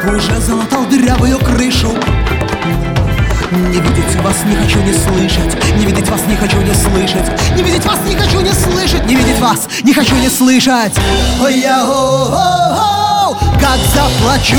[0.07, 1.93] Уже залатал дырявую крышу
[3.53, 5.75] не видеть вас не хочу не слышать.
[5.77, 7.31] Не видеть вас не хочу не слышать.
[7.57, 9.05] Не видеть вас не хочу не слышать.
[9.07, 10.93] Не видеть вас не хочу не слышать.
[11.43, 14.57] Ой, я, о, о, о, как заплачу.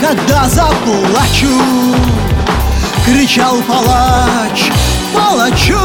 [0.00, 1.60] Когда заплачу
[3.06, 4.70] Кричал палач.
[5.14, 5.78] Палачу.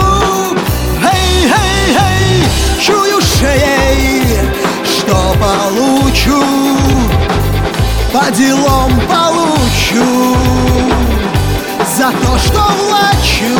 [1.03, 2.43] Эй, эй, эй
[2.81, 4.39] Чую шеей
[4.83, 6.43] Что получу.
[8.11, 9.46] По делам получу
[11.95, 13.57] За то, что влачу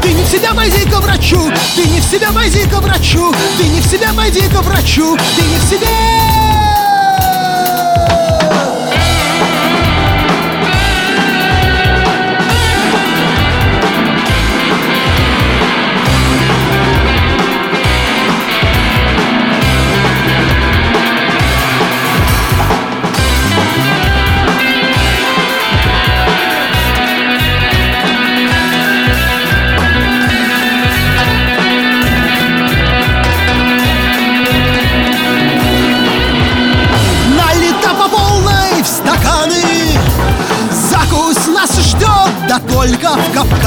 [0.00, 1.50] Ты не в себя, пойди к врачу.
[1.74, 3.34] Ты не в себя, пойди к врачу.
[3.58, 5.16] Ты не в себя, пойди к врачу.
[5.36, 6.45] Ты не в себя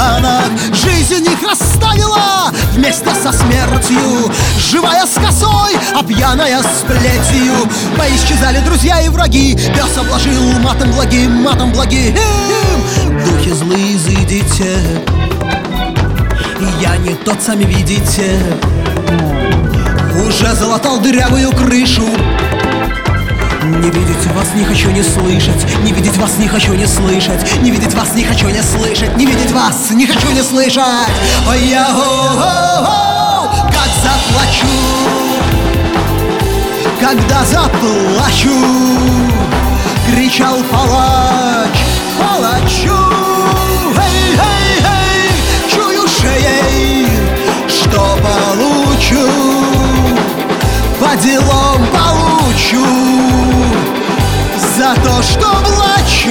[0.00, 4.32] в капканах Жизнь их расставила вместе со смертью.
[4.58, 7.68] Живая с косой, а пьяная с плетью.
[7.96, 9.54] Поисчезали друзья и враги.
[9.54, 12.14] Пес обложил матом благим, матом благим.
[13.24, 14.76] Духи злые, изыдите
[16.80, 18.38] Я не тот, сами видите.
[20.26, 22.08] Уже залатал дырявую крышу
[23.70, 25.66] не видеть вас не хочу не слышать.
[25.82, 27.40] Не видеть вас не хочу не слышать.
[27.62, 29.16] Не видеть вас не хочу не слышать.
[29.16, 30.82] Не видеть вас не хочу не слышать.
[31.48, 31.86] Ой, я
[33.72, 34.66] как заплачу.
[37.00, 38.54] Когда заплачу
[40.06, 41.78] Кричал палач
[42.18, 42.94] Палачу.
[43.96, 47.08] Эй, эй, эй Чую шеей
[47.66, 49.26] Что получу.
[51.00, 52.19] По делам получу
[54.76, 56.30] За то, что плачу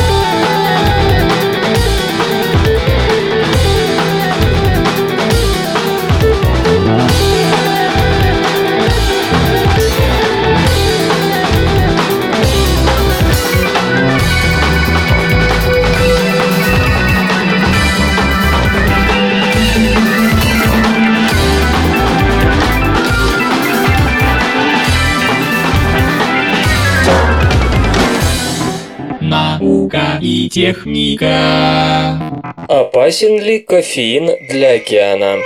[30.21, 32.19] и техника.
[32.67, 35.37] Опасен ли кофеин для океана?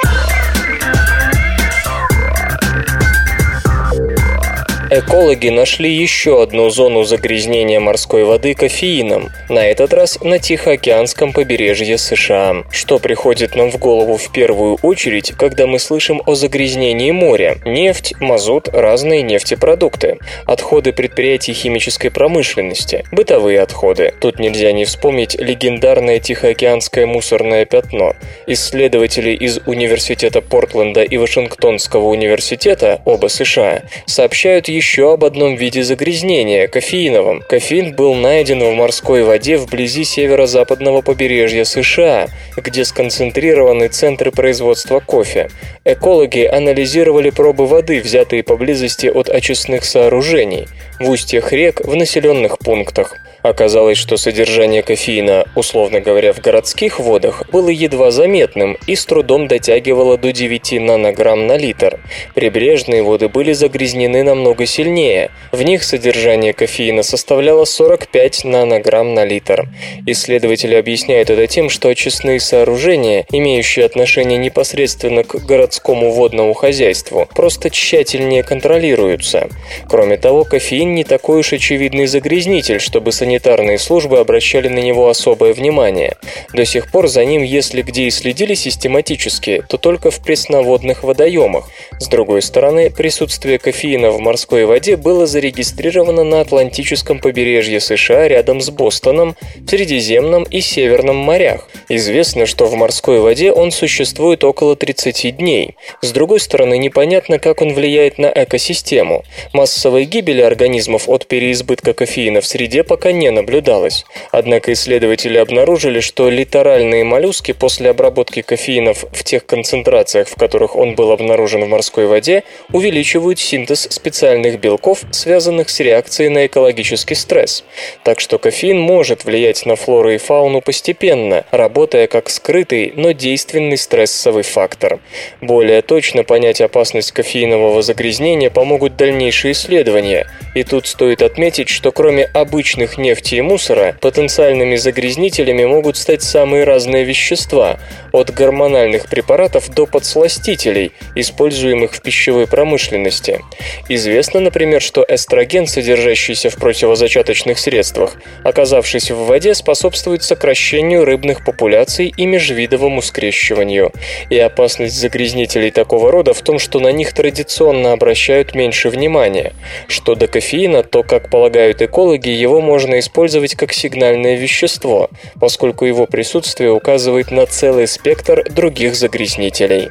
[4.91, 11.97] Экологи нашли еще одну зону загрязнения морской воды кофеином, на этот раз на Тихоокеанском побережье
[11.97, 12.63] США.
[12.69, 17.57] Что приходит нам в голову в первую очередь, когда мы слышим о загрязнении моря?
[17.65, 24.13] Нефть, мазут, разные нефтепродукты, отходы предприятий химической промышленности, бытовые отходы.
[24.21, 28.13] Тут нельзя не вспомнить легендарное Тихоокеанское мусорное пятно.
[28.45, 36.67] Исследователи из Университета Портленда и Вашингтонского университета, оба США, сообщают еще об одном виде загрязнения–
[36.69, 37.41] кофеиновом.
[37.47, 45.49] Кофеин был найден в морской воде вблизи северо-западного побережья США, где сконцентрированы центры производства кофе.
[45.85, 50.67] Экологи анализировали пробы воды, взятые поблизости от очистных сооружений,
[50.99, 53.15] в устьях рек, в населенных пунктах.
[53.45, 59.47] Оказалось, что содержание кофеина, условно говоря, в городских водах, было едва заметным и с трудом
[59.47, 61.99] дотягивало до 9 нанограмм на литр.
[62.33, 65.29] Прибрежные воды были загрязнены намного сильнее.
[65.51, 69.69] В них содержание кофеина составляло 45 нанограмм на литр.
[70.07, 77.69] Исследователи объясняют это тем, что очистные сооружения, имеющие отношение непосредственно к городскому водному хозяйству, просто
[77.69, 79.49] тщательнее контролируются.
[79.87, 85.09] Кроме того, кофеин не такой уж очевидный загрязнитель, чтобы санитарные санитарные службы обращали на него
[85.09, 86.15] особое внимание.
[86.53, 91.69] До сих пор за ним, если где и следили систематически, то только в пресноводных водоемах.
[91.99, 98.61] С другой стороны, присутствие кофеина в морской воде было зарегистрировано на Атлантическом побережье США рядом
[98.61, 101.67] с Бостоном, в Средиземном и Северном морях.
[101.89, 105.75] Известно, что в морской воде он существует около 30 дней.
[106.01, 109.23] С другой стороны, непонятно, как он влияет на экосистему.
[109.51, 114.05] Массовой гибели организмов от переизбытка кофеина в среде пока не наблюдалось.
[114.31, 120.95] Однако исследователи обнаружили, что литеральные моллюски после обработки кофеинов в тех концентрациях, в которых он
[120.95, 127.63] был обнаружен в морской воде, увеличивают синтез специальных белков, связанных с реакцией на экологический стресс.
[128.03, 133.77] Так что кофеин может влиять на флору и фауну постепенно, работая как скрытый, но действенный
[133.77, 134.99] стрессовый фактор.
[135.41, 140.27] Более точно понять опасность кофеинового загрязнения помогут дальнейшие исследования.
[140.53, 146.65] И тут стоит отметить, что кроме обычных нефти и мусора, потенциальными загрязнителями могут стать самые
[146.65, 147.79] разные вещества,
[148.11, 153.39] от гормональных препаратов до подсластителей, используемых в пищевой промышленности.
[153.87, 162.13] Известно, например, что эстроген, содержащийся в противозачаточных средствах, оказавшись в воде, способствует сокращению рыбных популяций
[162.17, 163.93] и межвидовому скрещиванию.
[164.29, 169.53] И опасность загрязнителей такого рода в том, что на них традиционно обращают меньше внимания.
[169.87, 176.07] Что до кофеина, то, как полагают экологи, его можно использовать как сигнальное вещество, поскольку его
[176.07, 179.89] присутствие указывает на целый спектр других загрязнителей.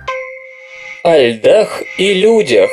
[1.04, 2.70] О льдах и людях.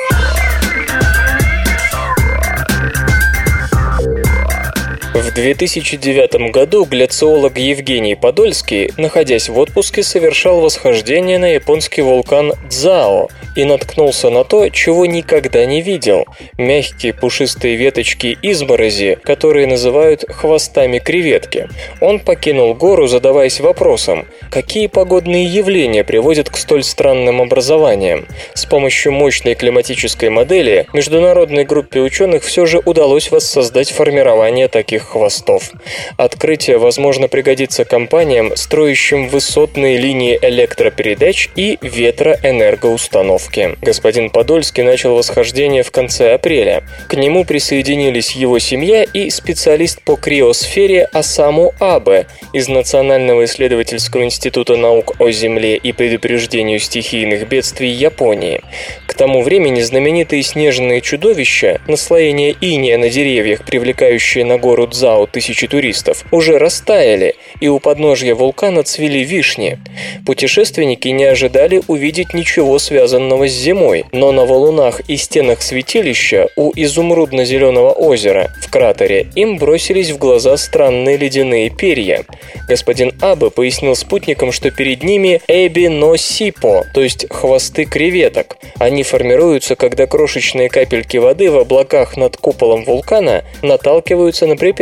[5.14, 13.28] В 2009 году гляциолог Евгений Подольский, находясь в отпуске, совершал восхождение на японский вулкан Дзао
[13.54, 16.24] и наткнулся на то, чего никогда не видел–
[16.58, 21.68] мягкие пушистые веточки изморози, которые называют хвостами креветки.
[22.00, 28.26] Он покинул гору, задаваясь вопросом, какие погодные явления приводят к столь странным образованиям.
[28.54, 35.70] С помощью мощной климатической модели международной группе ученых все же удалось воссоздать формирование таких хвостов.
[36.16, 43.76] Открытие, возможно, пригодится компаниям, строящим высотные линии электропередач и ветроэнергоустановки.
[43.82, 46.84] Господин Подольский начал восхождение в конце апреля.
[47.08, 54.76] К нему присоединились его семья и специалист по криосфере Асаму Абе из Национального исследовательского института
[54.76, 58.62] наук о Земле и предупреждению стихийных бедствий Японии.
[59.06, 65.66] К тому времени знаменитые снежные чудовища, наслоение иния на деревьях, привлекающие на гору Цзао тысячи
[65.66, 69.78] туристов, уже растаяли, и у подножья вулкана цвели вишни.
[70.26, 76.72] Путешественники не ожидали увидеть ничего связанного с зимой, но на валунах и стенах святилища у
[76.76, 82.24] изумрудно-зеленого озера в кратере им бросились в глаза странные ледяные перья.
[82.68, 88.58] Господин Абе пояснил спутникам, что перед ними эби но сипо, то есть хвосты креветок.
[88.78, 94.81] Они формируются, когда крошечные капельки воды в облаках над куполом вулкана наталкиваются на препятствия,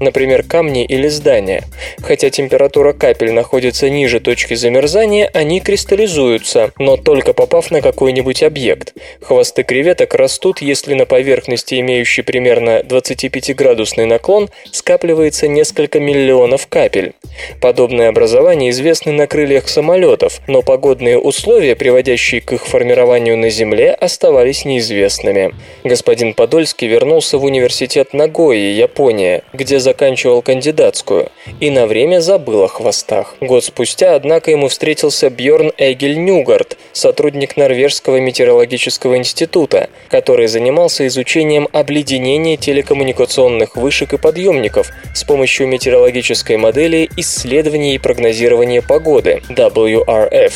[0.00, 1.64] например, камни или здания.
[2.00, 8.94] Хотя температура капель находится ниже точки замерзания, они кристаллизуются, но только попав на какой-нибудь объект.
[9.20, 17.12] Хвосты креветок растут, если на поверхности, имеющей примерно 25-градусный наклон, скапливается несколько миллионов капель.
[17.60, 23.92] Подобные образования известны на крыльях самолетов, но погодные условия, приводящие к их формированию на Земле,
[23.92, 25.54] оставались неизвестными.
[25.84, 32.68] Господин Подольский вернулся в университет Нагои, Япония, где заканчивал кандидатскую, и на время забыл о
[32.68, 33.34] хвостах.
[33.40, 41.68] Год спустя, однако, ему встретился Бьорн Эгель Нюгард, сотрудник Норвежского метеорологического института, который занимался изучением
[41.72, 50.52] обледенения телекоммуникационных вышек и подъемников с помощью метеорологической модели исследования и прогнозирования погоды WRF.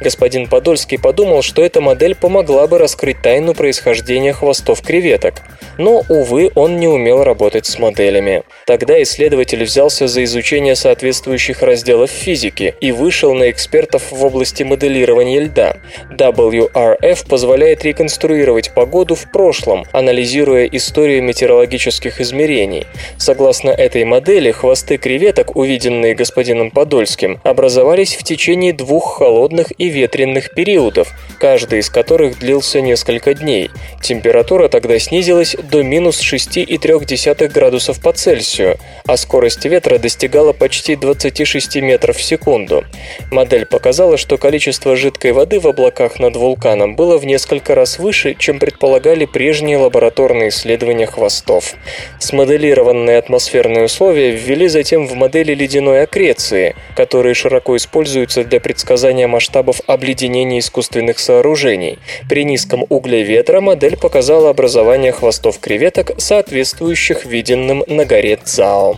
[0.00, 5.42] Господин Подольский подумал, что эта модель помогла бы раскрыть тайну происхождения хвостов креветок.
[5.78, 7.78] Но, увы, он не умел работать с
[8.12, 8.42] моделями.
[8.66, 15.40] Тогда исследователь взялся за изучение соответствующих разделов физики и вышел на экспертов в области моделирования
[15.40, 15.76] льда.
[16.10, 22.86] WRF позволяет реконструировать погоду в прошлом, анализируя историю метеорологических измерений.
[23.16, 30.54] Согласно этой модели, хвосты креветок, увиденные господином Подольским, образовались в течение двух холодных и ветренных
[30.54, 31.08] периодов,
[31.38, 33.70] каждый из которых длился несколько дней.
[34.02, 41.76] Температура тогда снизилась до минус 6,3 градусов по Цельсию, а скорость ветра достигала почти 26
[41.76, 42.84] метров в секунду.
[43.30, 48.34] Модель показала, что количество жидкой воды в облаках над вулканом было в несколько раз выше,
[48.38, 51.74] чем предполагали прежние лабораторные исследования хвостов.
[52.18, 59.80] Смоделированные атмосферные условия ввели затем в модели ледяной аккреции, которые широко используются для предсказания масштабов
[59.86, 61.98] обледенения искусственных сооружений.
[62.28, 68.96] При низком угле ветра модель показала образование хвостов креветок, соответствующих виденным на горе Цао.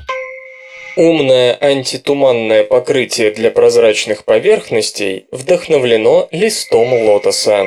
[0.96, 7.64] Умное антитуманное покрытие для прозрачных поверхностей вдохновлено листом лотоса.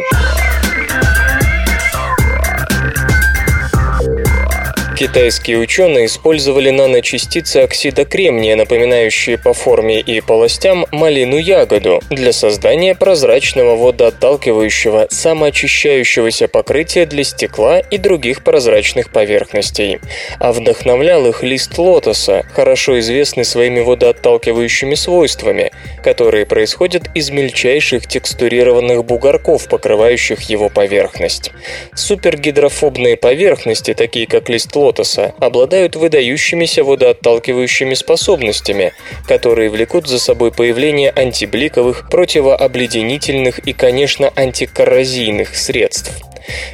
[4.97, 13.75] Китайские ученые использовали наночастицы оксида кремния, напоминающие по форме и полостям малину-ягоду, для создания прозрачного
[13.75, 19.99] водоотталкивающего самоочищающегося покрытия для стекла и других прозрачных поверхностей.
[20.39, 25.73] А вдохновлял их лист лотоса, хорошо известный своими водоотталкивающими свойствами,
[26.03, 31.51] которые происходят из мельчайших текстурированных бугорков, покрывающих его поверхность.
[31.93, 38.93] Супергидрофобные поверхности, такие как лист лотоса, лотоса обладают выдающимися водоотталкивающими способностями,
[39.27, 46.26] которые влекут за собой появление антибликовых, противообледенительных и, конечно, антикоррозийных средств.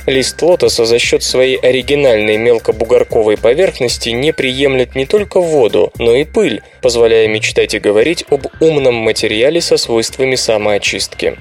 [0.06, 6.26] Лист лотоса за счет своей оригинальной мелкобугорковой поверхности не приемлет не только воду, но и
[6.26, 11.38] пыль, позволяя мечтать и говорить об умном материале со свойствами самоочистки.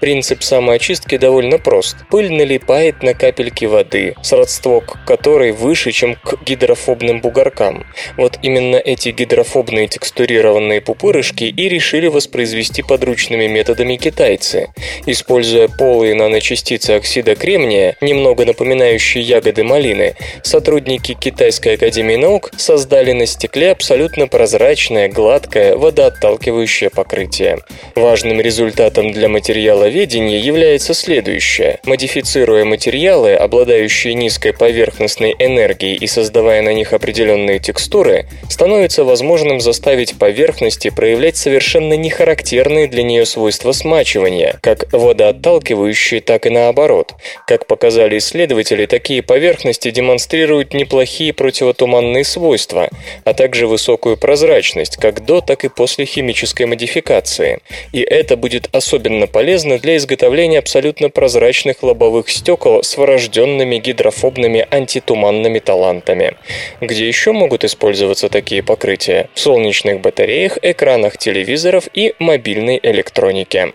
[0.00, 1.96] Принцип самоочистки довольно прост.
[2.10, 7.86] Пыль налипает на капельки воды, сродство к которой выше, чем к гидрофобным бугоркам.
[8.16, 14.68] Вот именно эти гидрофобные текстурированные пупырышки и решили воспроизвести подручными методами китайцы.
[15.04, 23.26] Используя полые наночастицы оксида кремния, немного напоминающие ягоды малины, сотрудники Китайской академии наук создали на
[23.26, 27.58] стекле абсолютно прозрачное, гладкое, водоотталкивающее покрытие.
[27.94, 31.80] Важным результатом для материаловедения является следующее.
[31.84, 40.18] Модифицируя материалы, обладающие низкой поверхностной энергией и создавая на них определенные текстуры, становится возможным заставить
[40.18, 47.14] поверхности проявлять совершенно нехарактерные для нее свойства смачивания, как водоотталкивающие, так и наоборот.
[47.46, 52.88] Как показали исследователи, такие поверхности демонстрируют неплохие противотуманные свойства,
[53.24, 57.60] а также высокую прозрачность как до, так и после химической модификации.
[57.92, 65.58] И это будет особенно полезно для изготовления абсолютно прозрачных лобовых стекол с врожденными гидрофобными антитуманными
[65.58, 66.36] талантами.
[66.80, 69.28] Где еще могут использоваться такие покрытия?
[69.34, 73.72] В солнечных батареях, экранах телевизоров и мобильной электронике.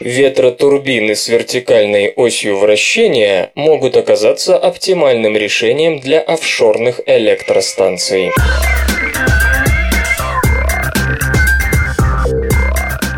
[0.00, 8.30] Ветротурбины с вертикальной осью вращения могут оказаться оптимальным решением для офшорных электростанций.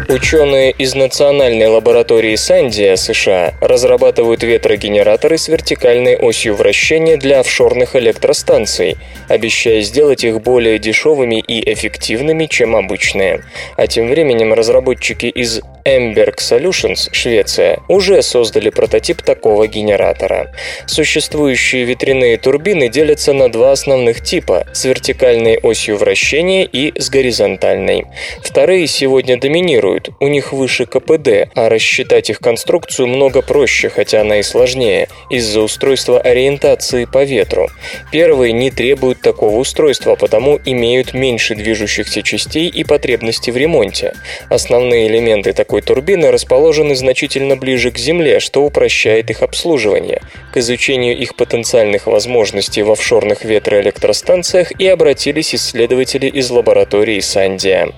[0.09, 8.97] Ученые из Национальной лаборатории Сандия, США, разрабатывают ветрогенераторы с вертикальной осью вращения для офшорных электростанций,
[9.29, 13.45] обещая сделать их более дешевыми и эффективными, чем обычные.
[13.77, 20.53] А тем временем разработчики из Emberg Solutions, Швеция, уже создали прототип такого генератора.
[20.87, 28.07] Существующие ветряные турбины делятся на два основных типа– с вертикальной осью вращения и с горизонтальной.
[28.43, 34.39] Вторые сегодня доминируют, у них выше КПД, а рассчитать их конструкцию много проще, хотя она
[34.39, 37.69] и сложнее, из-за устройства ориентации по ветру.
[38.13, 44.13] Первые не требуют такого устройства, потому имеют меньше движущихся частей и потребности в ремонте.
[44.49, 50.21] Основные элементы такой такой турбины расположены значительно ближе к Земле, что упрощает их обслуживание.
[50.53, 57.93] К изучению их потенциальных возможностей в офшорных ветроэлектростанциях и обратились исследователи из лаборатории Сандия.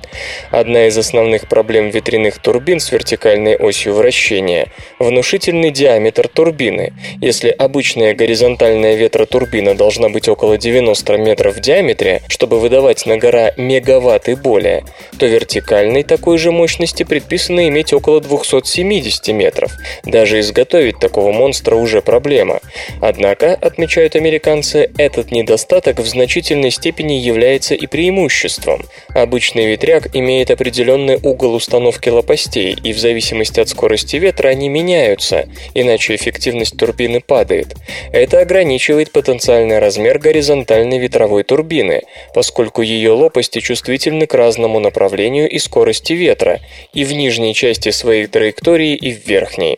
[0.50, 4.66] Одна из основных проблем ветряных турбин с вертикальной осью вращения–
[4.98, 6.92] внушительный диаметр турбины.
[7.22, 13.52] Если обычная горизонтальная ветротурбина должна быть около 90 метров в диаметре, чтобы выдавать на гора
[13.56, 14.84] мегаватт и более,
[15.18, 19.72] то вертикальной такой же мощности предписано должны иметь около 270 метров.
[20.04, 22.60] Даже изготовить такого монстра уже проблема.
[23.00, 28.82] Однако, отмечают американцы, этот недостаток в значительной степени является и преимуществом.
[29.14, 35.48] Обычный ветряк имеет определенный угол установки лопастей, и в зависимости от скорости ветра они меняются,
[35.74, 37.76] иначе эффективность турбины падает.
[38.12, 42.02] Это ограничивает потенциальный размер горизонтальной ветровой турбины,
[42.34, 46.60] поскольку ее лопасти чувствительны к разному направлению и скорости ветра,
[46.92, 49.76] и в нижней нижней части своей траектории и в верхней.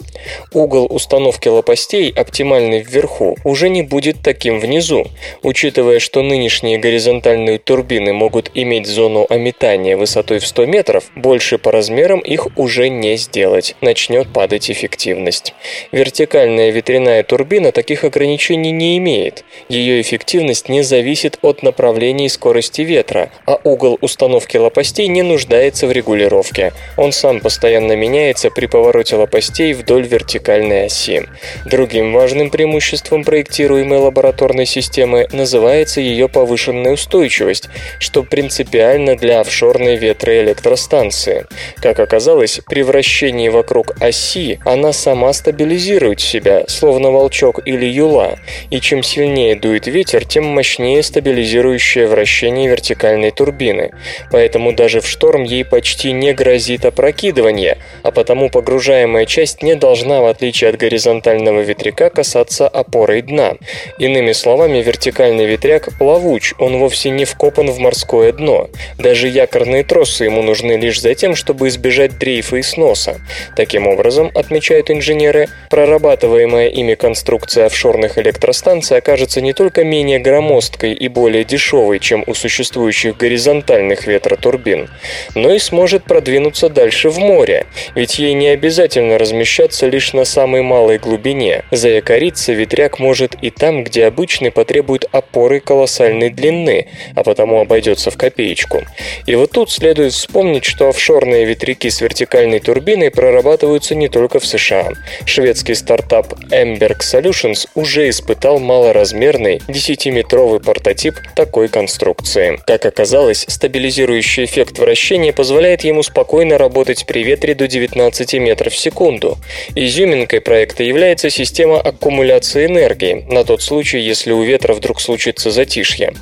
[0.53, 5.07] Угол установки лопастей, оптимальный вверху, уже не будет таким внизу.
[5.43, 11.73] Учитывая, что нынешние горизонтальные турбины могут иметь зону ометания высотой в 100 метров, больше по
[11.73, 13.77] размерам их уже не сделать.
[13.81, 15.55] Начнет падать эффективность.
[15.93, 19.45] Вертикальная ветряная турбина таких ограничений не имеет.
[19.69, 25.87] Ее эффективность не зависит от направления и скорости ветра, а угол установки лопастей не нуждается
[25.87, 26.73] в регулировке.
[26.97, 31.23] Он сам постоянно постоянно меняется при повороте лопастей вдоль вертикальной оси.
[31.65, 41.47] Другим важным преимуществом проектируемой лабораторной системы называется ее повышенная устойчивость, что принципиально для офшорной ветроэлектростанции.
[41.77, 48.37] Как оказалось, при вращении вокруг оси она сама стабилизирует себя, словно волчок или юла,
[48.69, 53.93] и чем сильнее дует ветер, тем мощнее стабилизирующее вращение вертикальной турбины.
[54.31, 59.75] Поэтому даже в шторм ей почти не грозит опрокидывание, движения, а потому погружаемая часть не
[59.75, 63.55] должна, в отличие от горизонтального ветряка, касаться опорой дна.
[63.99, 68.69] Иными словами, вертикальный ветряк плавуч, он вовсе не вкопан в морское дно.
[68.99, 73.21] Даже якорные тросы ему нужны лишь за тем, чтобы избежать дрейфа и сноса.
[73.57, 81.09] Таким образом, отмечают инженеры, прорабатываемая ими конструкция офшорных электростанций окажется не только менее громоздкой и
[81.09, 84.89] более дешевой, чем у существующих горизонтальных ветротурбин,
[85.35, 90.25] но и сможет продвинуться дальше в море, моря, ведь ей не обязательно размещаться лишь на
[90.25, 91.65] самой малой глубине.
[91.71, 98.17] Заякориться ветряк может и там, где обычный потребует опоры колоссальной длины, а потому обойдется в
[98.17, 98.83] копеечку.
[99.27, 104.47] И вот тут следует вспомнить, что офшорные ветряки с вертикальной турбиной прорабатываются не только в
[104.47, 104.89] США.
[105.27, 112.59] Шведский стартап Emberg Solutions уже испытал малоразмерный 10-метровый прототип такой конструкции.
[112.67, 118.79] Как оказалось, стабилизирующий эффект вращения позволяет ему спокойно работать при ветре до 19 метров в
[118.79, 119.39] секунду.
[119.75, 126.13] Изюминкой проекта является система аккумуляции энергии, на тот случай, если у ветра вдруг случится затишье.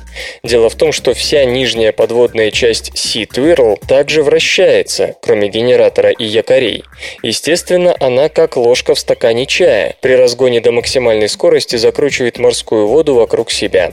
[0.43, 6.25] Дело в том, что вся нижняя подводная часть Sea Twirl также вращается, кроме генератора и
[6.25, 6.83] якорей.
[7.21, 9.95] Естественно, она как ложка в стакане чая.
[10.01, 13.91] При разгоне до максимальной скорости закручивает морскую воду вокруг себя.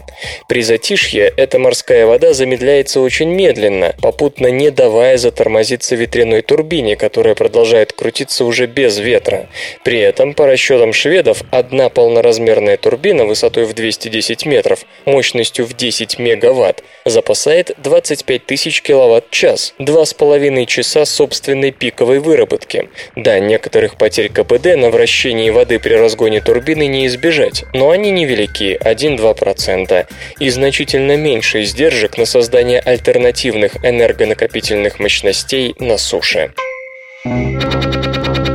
[0.49, 7.35] При затишье эта морская вода замедляется очень медленно, попутно не давая затормозиться ветряной турбине, которая
[7.35, 9.49] продолжает крутиться уже без ветра.
[9.83, 16.21] При этом, по расчетам шведов, одна полноразмерная турбина высотой в 210 метров, мощностью в 10
[16.21, 22.89] мегаватт, запасает 25 тысяч киловатт-час, 2,5 часа собственной пиковой выработки.
[23.17, 28.79] Да, некоторых потерь КПД на вращении воды при разгоне турбины не избежать, но они невелики,
[28.81, 30.07] 1-2%,
[30.39, 36.53] и значительно меньше издержек на создание альтернативных энергонакопительных мощностей на суше.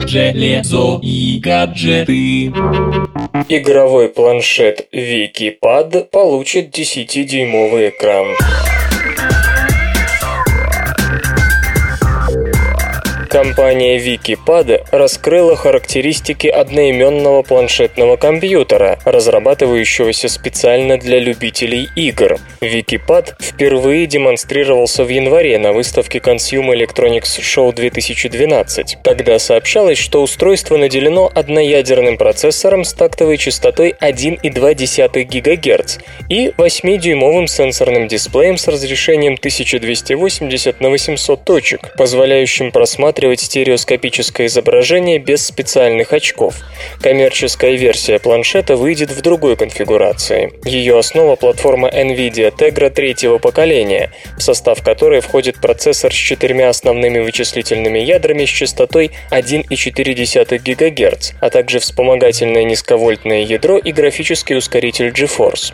[0.07, 2.47] Железо и гаджеты.
[3.47, 8.25] Игровой планшет Википад получит 10-дюймовый экран.
[13.35, 22.37] Компания Wikipad раскрыла характеристики одноименного планшетного компьютера, разрабатывающегося специально для любителей игр.
[22.61, 28.99] Wikipad впервые демонстрировался в январе на выставке Consumer Electronics Show 2012.
[29.03, 35.97] Тогда сообщалось, что устройство наделено одноядерным процессором с тактовой частотой 1,2 ГГц
[36.29, 45.19] и 8-дюймовым сенсорным дисплеем с разрешением 1280 на 800 точек, позволяющим просматривать рассматривать стереоскопическое изображение
[45.19, 46.55] без специальных очков.
[47.01, 50.53] Коммерческая версия планшета выйдет в другой конфигурации.
[50.65, 57.19] Ее основа платформа NVIDIA Tegra третьего поколения, в состав которой входит процессор с четырьмя основными
[57.19, 65.73] вычислительными ядрами с частотой 1,4 ГГц, а также вспомогательное низковольтное ядро и графический ускоритель GeForce.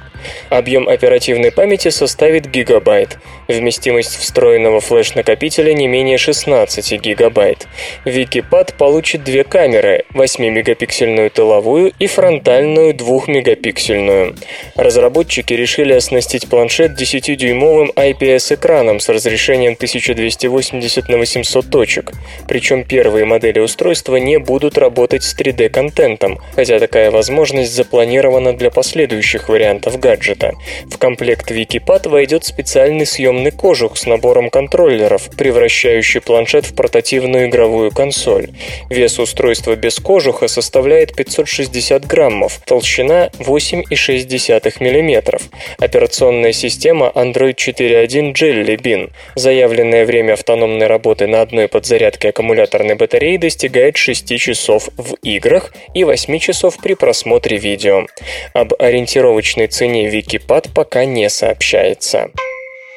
[0.50, 7.68] Объем оперативной памяти составит гигабайт, вместимость встроенного флеш-накопителя не менее 16 гигабайт гигабайт.
[8.06, 14.38] Википад получит две камеры, 8-мегапиксельную тыловую и фронтальную 2-мегапиксельную.
[14.76, 22.12] Разработчики решили оснастить планшет 10-дюймовым IPS-экраном с разрешением 1280 на 800 точек.
[22.48, 29.50] Причем первые модели устройства не будут работать с 3D-контентом, хотя такая возможность запланирована для последующих
[29.50, 30.54] вариантов гаджета.
[30.86, 37.48] В комплект Википад войдет специальный съемный кожух с набором контроллеров, превращающий планшет в портативный портативную
[37.48, 38.50] игровую консоль.
[38.90, 45.40] Вес устройства без кожуха составляет 560 граммов, толщина 8,6 мм.
[45.80, 49.12] Операционная система Android 4.1 Jelly Bean.
[49.36, 56.04] Заявленное время автономной работы на одной подзарядке аккумуляторной батареи достигает 6 часов в играх и
[56.04, 58.06] 8 часов при просмотре видео.
[58.54, 62.30] Об ориентировочной цене Википад пока не сообщается.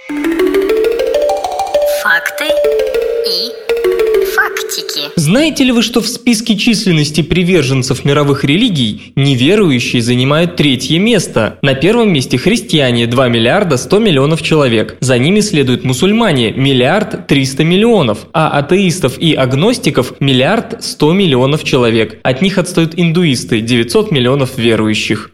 [0.08, 0.53] Факты
[4.94, 5.12] Фактики.
[5.16, 11.58] Знаете ли вы, что в списке численности приверженцев мировых религий неверующие занимают третье место?
[11.62, 14.96] На первом месте христиане– 2 миллиарда 100 миллионов человек.
[15.00, 18.26] За ними следуют мусульмане– миллиард 300 миллионов.
[18.32, 22.18] А атеистов и агностиков– миллиард 100 миллионов человек.
[22.22, 25.30] От них отстают индуисты– 900 миллионов верующих.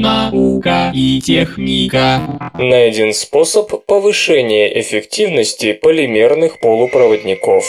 [0.00, 2.52] Наука и техника.
[2.58, 7.64] Найден способ повышения эффективности полимерных полупроводников.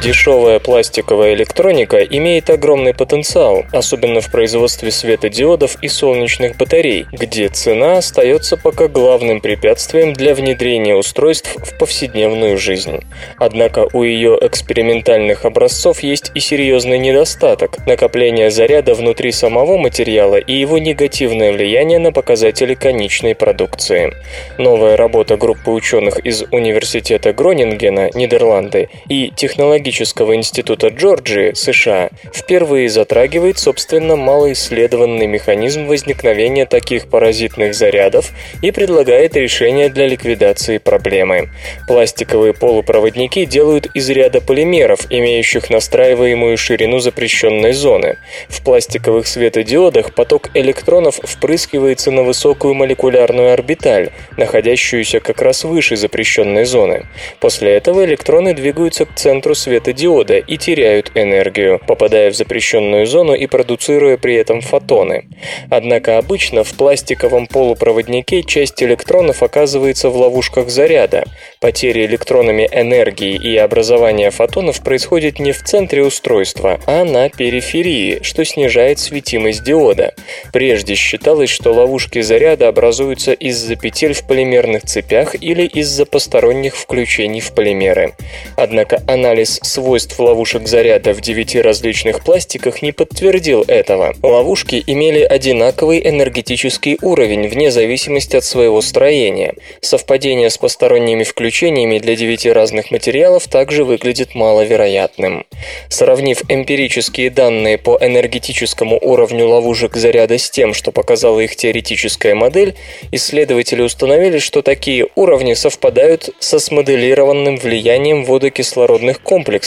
[0.00, 7.98] Дешевая пластиковая электроника имеет огромный потенциал, особенно в производстве светодиодов и солнечных батарей, где цена
[7.98, 13.00] остается пока главным препятствием для внедрения устройств в повседневную жизнь.
[13.38, 20.52] Однако у ее экспериментальных образцов есть и серьезный недостаток– накопление заряда внутри самого материала и
[20.52, 24.14] его негативное влияние на показатели конечной продукции.
[24.58, 32.88] Новая работа группы ученых из Университета Гронингена, Нидерланды, и технологии технологического института Джорджии, США, впервые
[32.88, 38.30] затрагивает, собственно, малоисследованный механизм возникновения таких паразитных зарядов
[38.62, 41.50] и предлагает решение для ликвидации проблемы.
[41.86, 48.18] Пластиковые полупроводники делают из ряда полимеров, имеющих настраиваемую ширину запрещенной зоны.
[48.48, 56.64] В пластиковых светодиодах поток электронов впрыскивается на высокую молекулярную орбиталь, находящуюся как раз выше запрещенной
[56.64, 57.06] зоны.
[57.40, 63.46] После этого электроны двигаются к центру светодиода и теряют энергию, попадая в запрещенную зону и
[63.46, 65.24] продуцируя при этом фотоны.
[65.70, 71.24] Однако обычно в пластиковом полупроводнике часть электронов оказывается в ловушках заряда.
[71.60, 78.44] Потеря электронами энергии и образование фотонов происходит не в центре устройства, а на периферии, что
[78.44, 80.14] снижает светимость диода.
[80.52, 87.40] Прежде считалось, что ловушки заряда образуются из-за петель в полимерных цепях или из-за посторонних включений
[87.40, 88.14] в полимеры.
[88.56, 94.14] Однако анализ свойств ловушек заряда в девяти различных пластиках не подтвердил этого.
[94.22, 99.54] Ловушки имели одинаковый энергетический уровень вне зависимости от своего строения.
[99.80, 105.44] Совпадение с посторонними включениями для девяти разных материалов также выглядит маловероятным.
[105.88, 112.74] Сравнив эмпирические данные по энергетическому уровню ловушек заряда с тем, что показала их теоретическая модель,
[113.12, 119.57] исследователи установили, что такие уровни совпадают со смоделированным влиянием водокислородных комплексов,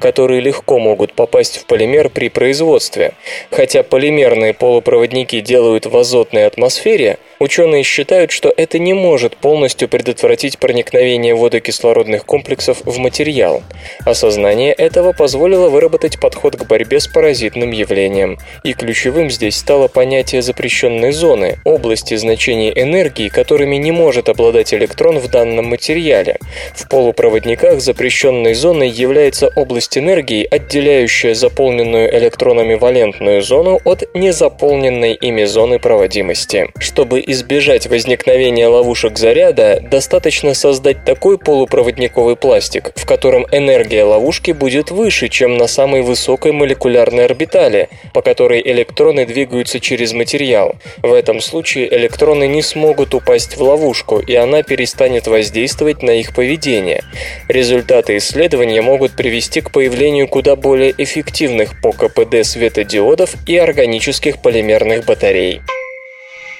[0.00, 3.14] которые легко могут попасть в полимер при производстве.
[3.50, 10.58] Хотя полимерные полупроводники делают в азотной атмосфере, ученые считают, что это не может полностью предотвратить
[10.58, 13.62] проникновение водокислородных комплексов в материал.
[14.04, 18.38] Осознание этого позволило выработать подход к борьбе с паразитным явлением.
[18.64, 25.18] И ключевым здесь стало понятие запрещенной зоны, области значений энергии, которыми не может обладать электрон
[25.18, 26.38] в данном материале.
[26.74, 35.44] В полупроводниках запрещенной зоной является область энергии, отделяющая заполненную электронами валентную зону от незаполненной ими
[35.44, 36.68] зоны проводимости.
[36.78, 44.90] Чтобы избежать возникновения ловушек заряда, достаточно создать такой полупроводниковый пластик, в котором энергия ловушки будет
[44.90, 50.76] выше, чем на самой высокой молекулярной орбитали, по которой электроны двигаются через материал.
[51.02, 56.34] В этом случае электроны не смогут упасть в ловушку, и она перестанет воздействовать на их
[56.34, 57.02] поведение.
[57.48, 65.04] Результаты исследования могут привести к появлению куда более эффективных по КПД светодиодов и органических полимерных
[65.04, 65.60] батарей.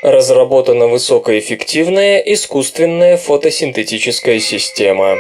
[0.03, 5.17] Разработана высокоэффективная искусственная фотосинтетическая система.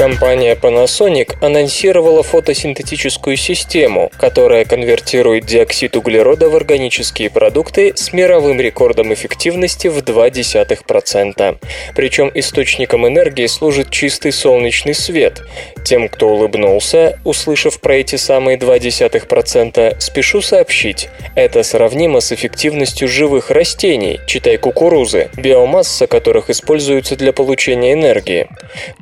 [0.00, 9.12] Компания Panasonic анонсировала фотосинтетическую систему, которая конвертирует диоксид углерода в органические продукты с мировым рекордом
[9.12, 11.58] эффективности в 0,2%.
[11.94, 15.42] Причем источником энергии служит чистый солнечный свет.
[15.84, 23.50] Тем, кто улыбнулся, услышав про эти самые 0,2%, спешу сообщить, это сравнимо с эффективностью живых
[23.50, 28.48] растений, читай кукурузы, биомасса которых используется для получения энергии.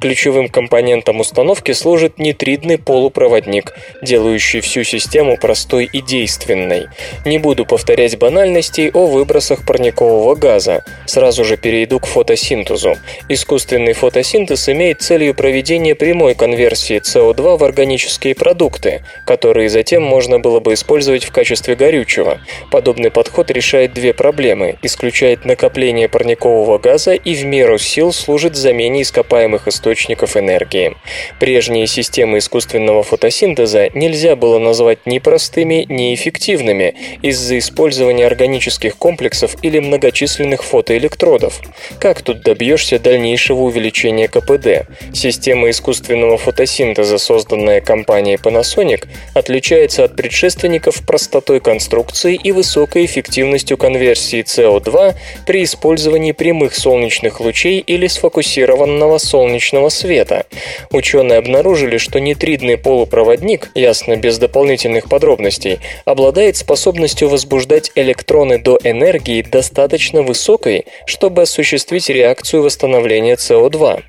[0.01, 6.86] Ключевым компонентом компонентом установки служит нитридный полупроводник, делающий всю систему простой и действенной.
[7.26, 10.84] Не буду повторять банальностей о выбросах парникового газа.
[11.07, 12.97] Сразу же перейду к фотосинтезу.
[13.28, 20.61] Искусственный фотосинтез имеет целью проведения прямой конверсии СО2 в органические продукты, которые затем можно было
[20.61, 22.39] бы использовать в качестве горючего.
[22.70, 29.03] Подобный подход решает две проблемы– исключает накопление парникового газа и в меру сил служит замене
[29.03, 30.97] ископаемых источников энергии энергии.
[31.39, 39.57] Прежние системы искусственного фотосинтеза нельзя было назвать ни простыми, ни эффективными из-за использования органических комплексов
[39.62, 41.61] или многочисленных фотоэлектродов.
[42.01, 44.89] Как тут добьешься дальнейшего увеличения КПД?
[45.14, 54.43] Система искусственного фотосинтеза, созданная компанией Panasonic, отличается от предшественников простотой конструкции и высокой эффективностью конверсии
[54.43, 55.14] CO2
[55.47, 60.47] при использовании прямых солнечных лучей или сфокусированного солнечного света.
[60.91, 69.43] Ученые обнаружили, что нитридный полупроводник, ясно без дополнительных подробностей, обладает способностью возбуждать электроны до энергии
[69.43, 74.03] достаточно высокой, чтобы осуществить реакцию восстановления СО2.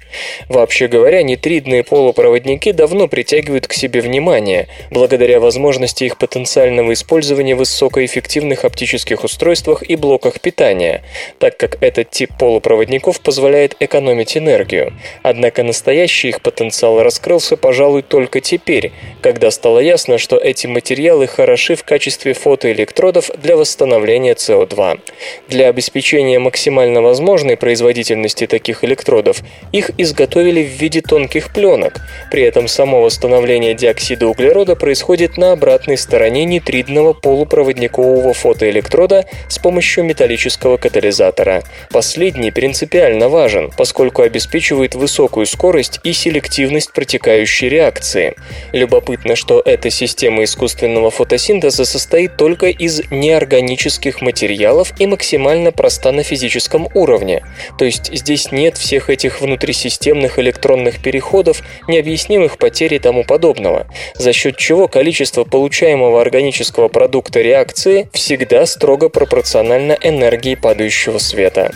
[0.49, 7.60] Вообще говоря, нитридные полупроводники давно притягивают к себе внимание, благодаря возможности их потенциального использования в
[7.70, 11.03] высокоэффективных оптических устройствах и блоках питания,
[11.38, 14.93] так как этот тип полупроводников позволяет экономить энергию.
[15.22, 18.91] Однако настоящий их потенциал раскрылся, пожалуй, только теперь,
[19.22, 25.00] когда стало ясно, что эти материалы хороши в качестве фотоэлектродов для восстановления СО2.
[25.47, 29.41] Для обеспечения максимально возможной производительности таких электродов
[29.72, 32.02] их изготовили в виде тонких пленок.
[32.32, 40.04] При этом само восстановление диоксида углерода происходит на обратной стороне нитридного полупроводникового фотоэлектрода с помощью
[40.04, 41.62] металлического катализатора.
[41.91, 48.36] Последний принципиально важен, поскольку обеспечивает высокую скорость и селективность протекающей реакции.
[48.71, 56.21] Любопытно, что эта система искусственного фотосинтеза состоит только из неорганических материалов и максимально проста на
[56.21, 57.43] физическом уровне.
[57.80, 64.32] То есть здесь нет всех этих внутрисистемных электронных переходов, необъяснимых потерь и тому подобного, за
[64.32, 71.71] счет чего количество получаемого органического продукта реакции всегда строго пропорционально энергии падающего света.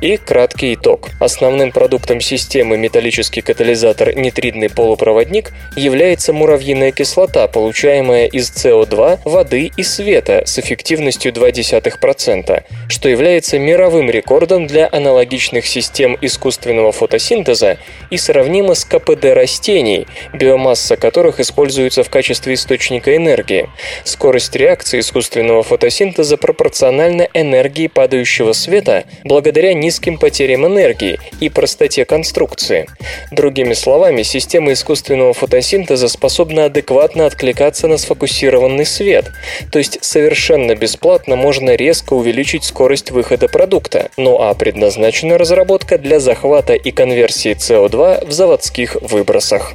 [0.00, 1.10] И краткий итог.
[1.20, 9.82] Основным продуктом системы металлический катализатор нитридный полупроводник является муравьиная кислота, получаемая из СО2, воды и
[9.82, 17.78] света с эффективностью 0,2%, что является мировым рекордом для аналогичных систем искусственного фотосинтеза
[18.10, 23.68] и сравнимо с КПД растений, биомасса которых используется в качестве источника энергии.
[24.04, 32.86] Скорость реакции искусственного фотосинтеза пропорциональна энергии падающего света благодаря низким потерям энергии и простоте конструкции.
[33.30, 33.87] Другими словами,
[34.24, 39.30] система искусственного фотосинтеза способна адекватно откликаться на сфокусированный свет,
[39.72, 46.20] то есть совершенно бесплатно можно резко увеличить скорость выхода продукта, ну а предназначена разработка для
[46.20, 49.74] захвата и конверсии СО2 в заводских выбросах.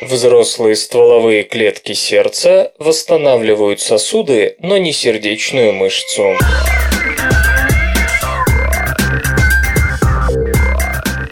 [0.00, 6.36] Взрослые стволовые клетки сердца восстанавливают сосуды, но не сердечную мышцу.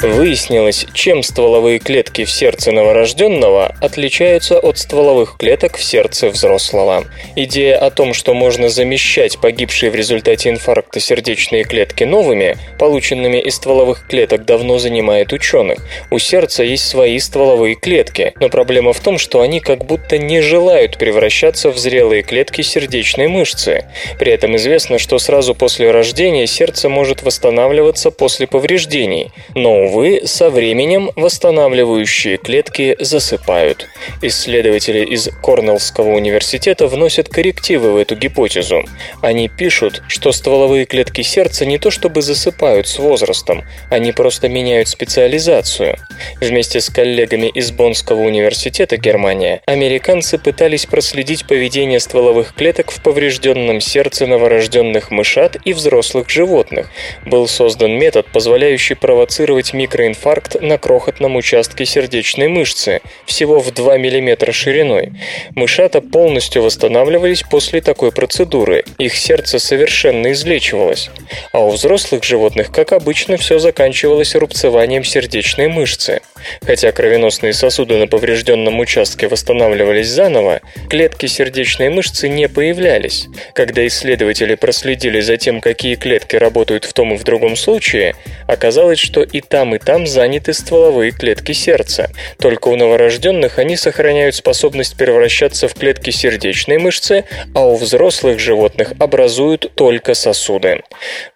[0.02, 7.04] Выяснилось, чем стволовые клетки в сердце новорожденного отличаются от стволовых клеток в сердце взрослого.
[7.36, 13.56] Идея о том, что можно замещать погибшие в результате инфаркта сердечные клетки новыми, полученными из
[13.56, 15.86] стволовых клеток, давно занимает ученых.
[16.10, 20.40] У сердца есть свои стволовые клетки, но проблема в том, что они как будто не
[20.40, 23.84] желают превращаться в зрелые клетки сердечной мышцы.
[24.18, 30.50] При этом известно, что сразу после рождения сердце может восстанавливаться после повреждений, но, увы, со
[30.50, 33.88] временем восстанавливающие клетки засыпают.
[34.22, 38.84] Исследователи из Корнеллского университета вносят коррективы в эту гипотезу.
[39.20, 44.88] Они пишут, что стволовые клетки сердца не то чтобы засыпают с возрастом, они просто меняют
[44.88, 45.96] специализацию.
[46.40, 53.80] Вместе с коллегами из Боннского университета Германия американцы пытались проследить поведение стволовых клеток в поврежденном
[53.80, 56.90] сердце новорожденных мышат и взрослых животных.
[57.26, 64.52] Был создан метод, позволяющий провоцировать микроинфаркт на крохотном участке сердечной мышцы, всего в 2 мм
[64.52, 65.12] шириной.
[65.54, 71.10] Мышата полностью восстанавливались после такой процедуры, их сердце совершенно излечивалось.
[71.52, 76.20] А у взрослых животных, как обычно, все заканчивалось рубцеванием сердечной мышцы.
[76.62, 83.28] Хотя кровеносные сосуды на поврежденном участке восстанавливались заново, клетки сердечной мышцы не появлялись.
[83.54, 88.14] Когда исследователи проследили за тем, какие клетки работают в том и в другом случае,
[88.46, 92.10] оказалось, что и там, и там заняты стволовые клетки сердца.
[92.38, 98.92] Только у новорожденных они сохраняют способность превращаться в клетки сердечной мышцы, а у взрослых животных
[98.98, 100.82] образуют только сосуды.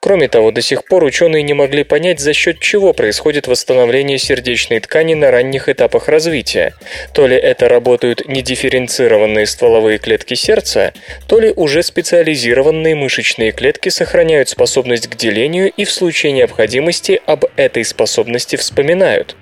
[0.00, 4.80] Кроме того, до сих пор ученые не могли понять, за счет чего происходит восстановление сердечной
[4.80, 6.74] ткани на ранних этапах развития.
[7.12, 10.92] То ли это работают недифференцированные стволовые клетки сердца,
[11.28, 17.44] то ли уже специализированные мышечные клетки сохраняют способность к делению и в случае необходимости об
[17.56, 18.23] этой способности
[18.56, 19.36] вспоминают.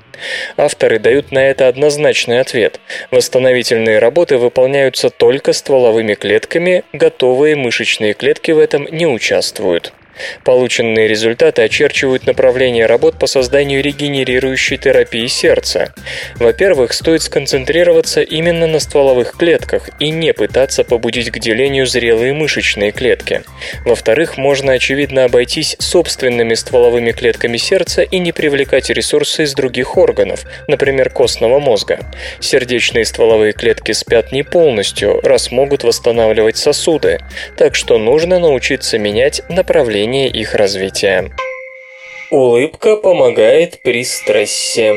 [0.57, 2.81] Авторы дают на это однозначный ответ.
[3.11, 9.93] Восстановительные работы выполняются только стволовыми клетками, готовые мышечные клетки в этом не участвуют.
[10.45, 15.95] Полученные результаты очерчивают направление работ по созданию регенерирующей терапии сердца.
[16.37, 22.93] Во-первых, стоит сконцентрироваться именно на стволовых клетках и не пытаться побудить к делению зрелые мышечные
[22.93, 23.43] клетки.
[23.85, 30.45] Во-вторых, можно очевидно обойтись собственными стволовыми клетками сердца и не привлекать ресурсы из других органов,
[30.69, 32.01] например, костного мозга.
[32.41, 37.19] Сердечные стволовые клетки спят не полностью, раз могут восстанавливать сосуды,
[37.57, 41.31] так что нужно научиться менять направление направление их развития.
[42.31, 44.95] Улыбка помогает при стрессе.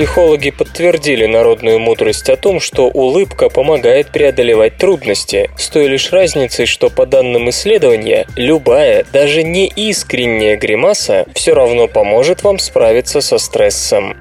[0.00, 6.64] Психологи подтвердили народную мудрость о том, что улыбка помогает преодолевать трудности, с той лишь разницей,
[6.64, 13.36] что по данным исследования, любая, даже не искренняя гримаса все равно поможет вам справиться со
[13.36, 14.16] стрессом.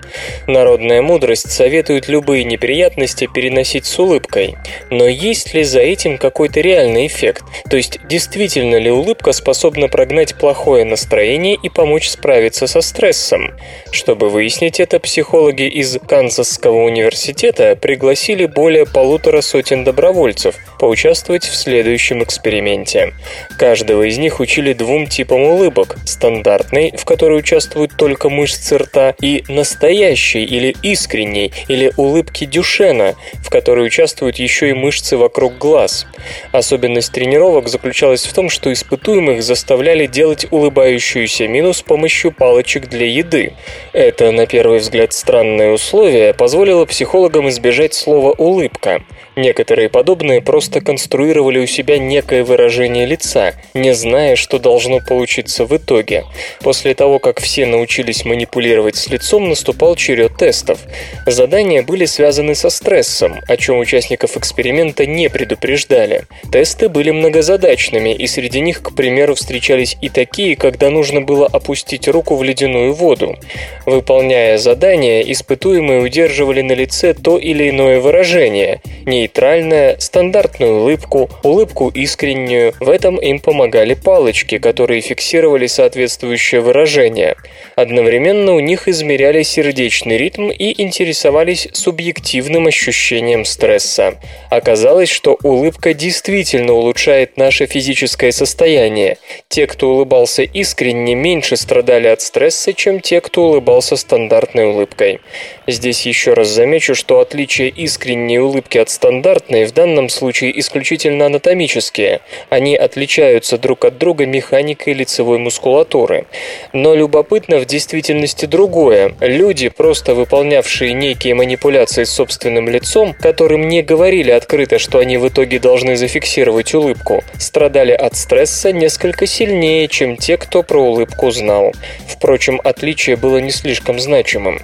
[0.47, 4.57] Народная мудрость советует любые неприятности переносить с улыбкой.
[4.89, 7.45] Но есть ли за этим какой-то реальный эффект?
[7.69, 13.53] То есть, действительно ли улыбка способна прогнать плохое настроение и помочь справиться со стрессом?
[13.93, 22.23] Чтобы выяснить это, психологи из Канзасского университета пригласили более полутора сотен добровольцев поучаствовать в следующем
[22.23, 23.13] эксперименте.
[23.57, 29.43] Каждого из них учили двум типам улыбок– стандартной, в которой участвуют только мышцы рта, и
[29.47, 36.07] настоящей или искренней, или улыбки Дюшена, в которой участвуют еще и мышцы вокруг глаз.
[36.51, 43.05] Особенность тренировок заключалась в том, что испытуемых заставляли делать улыбающуюся мину с помощью палочек для
[43.05, 43.53] еды.
[43.93, 45.13] Это, на первый взгляд,
[45.49, 49.01] странное условие позволило психологам избежать слова «улыбка».
[49.39, 55.77] Некоторые подобные просто конструировали у себя некое выражение лица, не зная, что должно получиться в
[55.77, 56.25] итоге.
[56.59, 60.79] После того, как все научились манипулировать с лицом, наступал черед тестов.
[61.25, 66.25] Задания были связаны со стрессом, о чем участников эксперимента не предупреждали.
[66.51, 72.09] Тесты были многозадачными, и среди них, к примеру, встречались и такие, когда нужно было опустить
[72.09, 73.37] руку в ледяную воду.
[73.85, 78.81] Выполняя задания, испытуемые удерживали на лице то или иное выражение–
[79.29, 82.73] нейтральное, стандартную улыбку, улыбку искреннюю.
[82.79, 87.35] В этом им помогали палочки, которые фиксировали соответствующее выражение.
[87.75, 94.15] Одновременно у них измеряли сердечный ритм и интересовались субъективным ощущением стресса.
[94.49, 99.17] Оказалось, что улыбка действительно улучшает наше физическое состояние.
[99.47, 105.19] Те, кто улыбался искренне, меньше страдали от стресса, чем те, кто улыбался стандартной улыбкой.
[105.67, 112.21] Здесь еще раз замечу, что отличие искренней улыбки от стандартной в данном случае исключительно анатомические.
[112.49, 116.25] Они отличаются друг от друга механикой лицевой мускулатуры.
[116.73, 119.13] Но любопытно в действительности другое.
[119.19, 125.27] Люди, просто выполнявшие некие манипуляции с собственным лицом, которым не говорили открыто, что они в
[125.27, 131.73] итоге должны зафиксировать улыбку, страдали от стресса несколько сильнее, чем те, кто про улыбку знал.
[132.07, 134.59] Впрочем, отличие было не слишком значимым.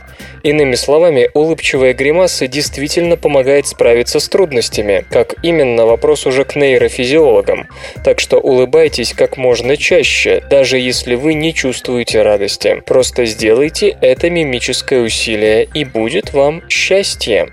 [0.46, 5.06] Иными словами, улыбчивая гримаса действительно помогает справиться с трудностями.
[5.10, 7.68] Как именно, вопрос уже к нейрофизиологам.
[8.04, 12.84] Так что улыбайтесь как можно чаще, даже если вы не чувствуете радости.
[12.86, 17.48] Просто сделайте это мимическое усилие, и будет вам счастье.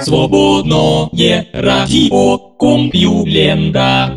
[0.00, 4.16] Свободное радио Компьюлента.